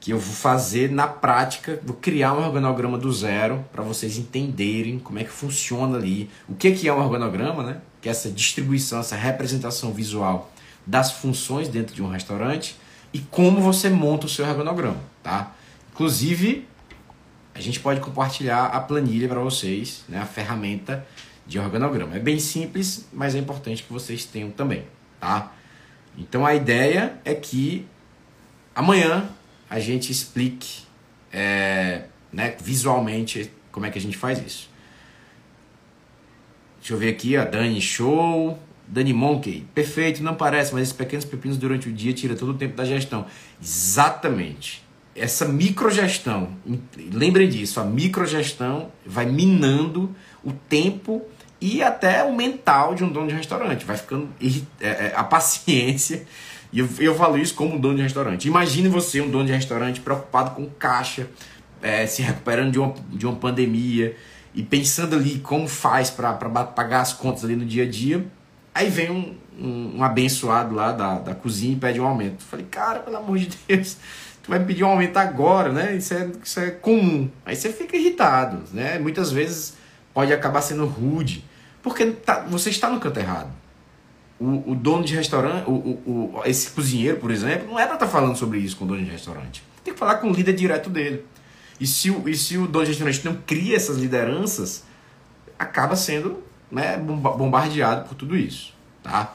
que 0.00 0.12
eu 0.12 0.18
vou 0.18 0.34
fazer 0.34 0.90
na 0.90 1.06
prática, 1.06 1.78
vou 1.84 1.94
criar 1.94 2.32
um 2.32 2.44
organograma 2.44 2.96
do 2.96 3.12
zero 3.12 3.62
para 3.70 3.82
vocês 3.82 4.16
entenderem 4.16 4.98
como 4.98 5.18
é 5.18 5.24
que 5.24 5.30
funciona 5.30 5.98
ali, 5.98 6.30
o 6.48 6.54
que 6.54 6.72
que 6.72 6.88
é 6.88 6.92
um 6.92 6.98
organograma, 6.98 7.62
né? 7.62 7.80
Que 8.00 8.08
essa 8.08 8.30
distribuição, 8.30 9.00
essa 9.00 9.16
representação 9.16 9.92
visual 9.92 10.52
das 10.86 11.12
funções 11.12 11.68
dentro 11.68 11.94
de 11.94 12.02
um 12.02 12.08
restaurante 12.08 12.76
e 13.12 13.18
como 13.18 13.60
você 13.60 13.90
monta 13.90 14.26
o 14.26 14.28
seu 14.28 14.46
organograma, 14.46 15.00
tá? 15.22 15.52
Inclusive, 15.92 16.66
a 17.54 17.60
gente 17.60 17.80
pode 17.80 18.00
compartilhar 18.00 18.66
a 18.66 18.80
planilha 18.80 19.28
para 19.28 19.40
vocês, 19.40 20.04
né? 20.08 20.18
A 20.18 20.26
ferramenta 20.26 21.06
de 21.46 21.58
organograma. 21.58 22.16
É 22.16 22.18
bem 22.20 22.38
simples, 22.38 23.08
mas 23.12 23.34
é 23.34 23.38
importante 23.38 23.82
que 23.82 23.92
vocês 23.92 24.24
tenham 24.24 24.50
também, 24.50 24.84
tá? 25.18 25.52
Então 26.16 26.46
a 26.46 26.54
ideia 26.54 27.18
é 27.24 27.34
que 27.34 27.86
amanhã 28.74 29.28
a 29.68 29.80
gente 29.80 30.12
explique 30.12 30.84
é, 31.32 32.04
né, 32.32 32.56
visualmente 32.62 33.50
como 33.72 33.86
é 33.86 33.90
que 33.90 33.98
a 33.98 34.00
gente 34.00 34.16
faz 34.16 34.38
isso. 34.44 34.69
Deixa 36.80 36.94
eu 36.94 36.98
ver 36.98 37.10
aqui, 37.10 37.36
a 37.36 37.44
Dani 37.44 37.80
Show, 37.80 38.58
Dani 38.86 39.12
Monkey, 39.12 39.66
perfeito, 39.74 40.22
não 40.22 40.34
parece, 40.34 40.72
mas 40.72 40.82
esses 40.82 40.94
pequenos 40.94 41.24
pepinos 41.24 41.56
durante 41.56 41.88
o 41.88 41.92
dia 41.92 42.12
tira 42.12 42.34
todo 42.34 42.50
o 42.50 42.54
tempo 42.54 42.76
da 42.76 42.84
gestão. 42.84 43.26
Exatamente. 43.62 44.82
Essa 45.14 45.46
microgestão, 45.46 46.56
lembrem 47.12 47.48
disso, 47.48 47.78
a 47.80 47.84
microgestão 47.84 48.90
vai 49.04 49.26
minando 49.26 50.14
o 50.42 50.52
tempo 50.52 51.22
e 51.60 51.82
até 51.82 52.24
o 52.24 52.34
mental 52.34 52.94
de 52.94 53.04
um 53.04 53.08
dono 53.12 53.28
de 53.28 53.34
restaurante. 53.34 53.84
Vai 53.84 53.96
ficando 53.96 54.28
é, 54.80 54.88
é, 54.88 55.12
a 55.14 55.22
paciência 55.22 56.26
e 56.72 56.78
eu, 56.78 56.88
eu 56.98 57.14
falo 57.14 57.36
isso 57.36 57.54
como 57.54 57.78
dono 57.78 57.96
de 57.96 58.02
restaurante. 58.02 58.48
Imagine 58.48 58.88
você, 58.88 59.20
um 59.20 59.30
dono 59.30 59.46
de 59.46 59.52
restaurante, 59.52 60.00
preocupado 60.00 60.52
com 60.52 60.66
caixa, 60.66 61.28
é, 61.82 62.06
se 62.06 62.22
recuperando 62.22 62.72
de 62.72 62.78
uma, 62.78 62.94
de 63.10 63.26
uma 63.26 63.36
pandemia 63.36 64.16
e 64.54 64.62
pensando 64.62 65.16
ali 65.16 65.38
como 65.38 65.68
faz 65.68 66.10
para 66.10 66.34
pagar 66.34 67.00
as 67.00 67.12
contas 67.12 67.44
ali 67.44 67.56
no 67.56 67.64
dia 67.64 67.84
a 67.84 67.88
dia. 67.88 68.26
Aí 68.74 68.88
vem 68.88 69.10
um, 69.10 69.34
um, 69.58 69.98
um 69.98 70.04
abençoado 70.04 70.74
lá 70.74 70.92
da, 70.92 71.18
da 71.18 71.34
cozinha 71.34 71.72
e 71.74 71.76
pede 71.76 72.00
um 72.00 72.06
aumento. 72.06 72.42
falei, 72.42 72.66
cara, 72.70 73.00
pelo 73.00 73.16
amor 73.16 73.38
de 73.38 73.50
Deus, 73.68 73.96
tu 74.42 74.50
vai 74.50 74.64
pedir 74.64 74.84
um 74.84 74.88
aumento 74.88 75.16
agora, 75.16 75.72
né? 75.72 75.96
Isso 75.96 76.14
é, 76.14 76.30
isso 76.42 76.60
é 76.60 76.70
comum. 76.70 77.30
Aí 77.44 77.56
você 77.56 77.72
fica 77.72 77.96
irritado, 77.96 78.62
né? 78.72 78.98
Muitas 78.98 79.30
vezes 79.30 79.74
pode 80.14 80.32
acabar 80.32 80.62
sendo 80.62 80.86
rude, 80.86 81.44
porque 81.82 82.06
tá, 82.06 82.40
você 82.48 82.70
está 82.70 82.90
no 82.90 83.00
canto 83.00 83.18
errado 83.18 83.60
o, 84.40 84.72
o 84.72 84.74
dono 84.74 85.04
de 85.04 85.14
restaurante, 85.14 85.68
o, 85.68 85.72
o, 85.72 86.32
o, 86.34 86.42
esse 86.46 86.70
cozinheiro, 86.70 87.18
por 87.18 87.30
exemplo, 87.30 87.68
não 87.68 87.78
é 87.78 87.84
para 87.84 87.94
estar 87.94 88.06
tá 88.06 88.10
falando 88.10 88.36
sobre 88.36 88.58
isso 88.58 88.76
com 88.76 88.86
o 88.86 88.88
dono 88.88 89.04
de 89.04 89.10
restaurante. 89.10 89.62
Tem 89.84 89.92
que 89.92 90.00
falar 90.00 90.16
com 90.16 90.30
o 90.30 90.32
líder 90.32 90.54
direto 90.54 90.88
dele. 90.88 91.24
E 91.80 91.86
se 91.86 92.10
o, 92.10 92.28
e 92.28 92.36
se 92.36 92.58
o 92.58 92.66
dono 92.66 92.84
de 92.84 92.90
restaurante 92.90 93.24
não 93.24 93.34
cria 93.46 93.74
essas 93.74 93.96
lideranças, 93.96 94.84
acaba 95.58 95.96
sendo 95.96 96.42
né, 96.70 96.98
bombardeado 96.98 98.06
por 98.06 98.14
tudo 98.14 98.36
isso, 98.36 98.74
tá? 99.02 99.34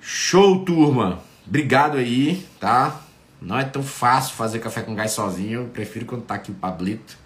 Show, 0.00 0.64
turma! 0.64 1.22
Obrigado 1.46 1.96
aí, 1.96 2.46
tá? 2.60 3.00
Não 3.40 3.58
é 3.58 3.64
tão 3.64 3.82
fácil 3.82 4.34
fazer 4.34 4.58
café 4.58 4.82
com 4.82 4.94
gás 4.94 5.12
sozinho, 5.12 5.62
eu 5.62 5.68
prefiro 5.68 6.04
quando 6.04 6.22
tá 6.22 6.34
aqui 6.34 6.50
o 6.50 6.54
Pablito. 6.54 7.18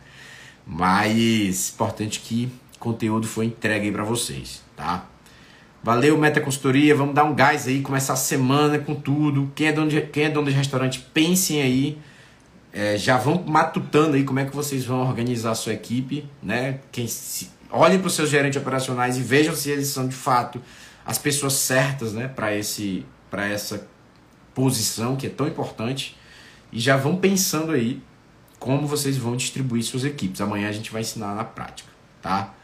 Mas 0.66 1.72
importante 1.74 2.20
que 2.20 2.50
conteúdo 2.78 3.26
foi 3.26 3.46
entregue 3.46 3.86
aí 3.86 3.92
para 3.92 4.04
vocês, 4.04 4.62
tá? 4.76 5.04
Valeu, 5.82 6.16
Meta 6.16 6.40
Consultoria. 6.40 6.94
Vamos 6.94 7.14
dar 7.14 7.24
um 7.24 7.34
gás 7.34 7.68
aí, 7.68 7.82
começar 7.82 8.14
a 8.14 8.16
semana 8.16 8.78
com 8.78 8.94
tudo. 8.94 9.52
Quem 9.54 9.66
é 9.66 9.72
dono 9.72 9.90
de, 9.90 10.00
quem 10.00 10.24
é 10.24 10.30
dono 10.30 10.48
de 10.48 10.56
restaurante, 10.56 11.00
pensem 11.12 11.60
aí. 11.60 11.98
É, 12.76 12.98
já 12.98 13.16
vão 13.16 13.44
matutando 13.46 14.16
aí 14.16 14.24
como 14.24 14.40
é 14.40 14.44
que 14.44 14.54
vocês 14.54 14.84
vão 14.84 15.06
organizar 15.06 15.52
a 15.52 15.54
sua 15.54 15.72
equipe, 15.72 16.28
né? 16.42 16.80
Quem 16.90 17.06
se, 17.06 17.48
olhem 17.70 18.00
para 18.00 18.08
os 18.08 18.14
seus 18.14 18.28
gerentes 18.28 18.60
operacionais 18.60 19.16
e 19.16 19.20
vejam 19.20 19.54
se 19.54 19.70
eles 19.70 19.86
são 19.86 20.08
de 20.08 20.14
fato 20.14 20.60
as 21.06 21.16
pessoas 21.16 21.52
certas, 21.52 22.12
né, 22.12 22.26
para 22.26 22.54
esse 22.54 23.06
para 23.30 23.46
essa 23.46 23.86
posição 24.54 25.16
que 25.16 25.26
é 25.26 25.30
tão 25.30 25.46
importante 25.46 26.16
e 26.72 26.80
já 26.80 26.96
vão 26.96 27.16
pensando 27.16 27.72
aí 27.72 28.02
como 28.58 28.86
vocês 28.86 29.16
vão 29.16 29.36
distribuir 29.36 29.84
suas 29.84 30.04
equipes. 30.04 30.40
Amanhã 30.40 30.68
a 30.68 30.72
gente 30.72 30.90
vai 30.90 31.02
ensinar 31.02 31.34
na 31.34 31.44
prática, 31.44 31.90
tá? 32.22 32.54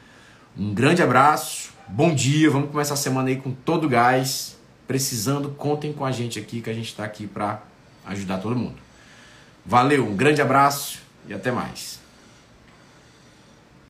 Um 0.57 0.73
grande 0.75 1.03
abraço. 1.03 1.71
Bom 1.87 2.15
dia, 2.15 2.51
vamos 2.51 2.71
começar 2.71 2.95
a 2.95 2.97
semana 2.97 3.29
aí 3.29 3.37
com 3.37 3.53
todo 3.53 3.89
gás. 3.89 4.57
Precisando, 4.89 5.51
contem 5.51 5.93
com 5.93 6.05
a 6.05 6.11
gente 6.11 6.39
aqui, 6.39 6.61
que 6.61 6.71
a 6.71 6.75
gente 6.75 6.89
está 6.89 7.05
aqui 7.05 7.27
para 7.27 7.63
ajudar 8.07 8.39
todo 8.39 8.57
mundo. 8.57 8.90
Valeu, 9.65 10.07
um 10.07 10.17
grande 10.17 10.43
abraço 10.43 11.01
e 11.29 11.35
até 11.35 11.53
mais. 11.53 12.00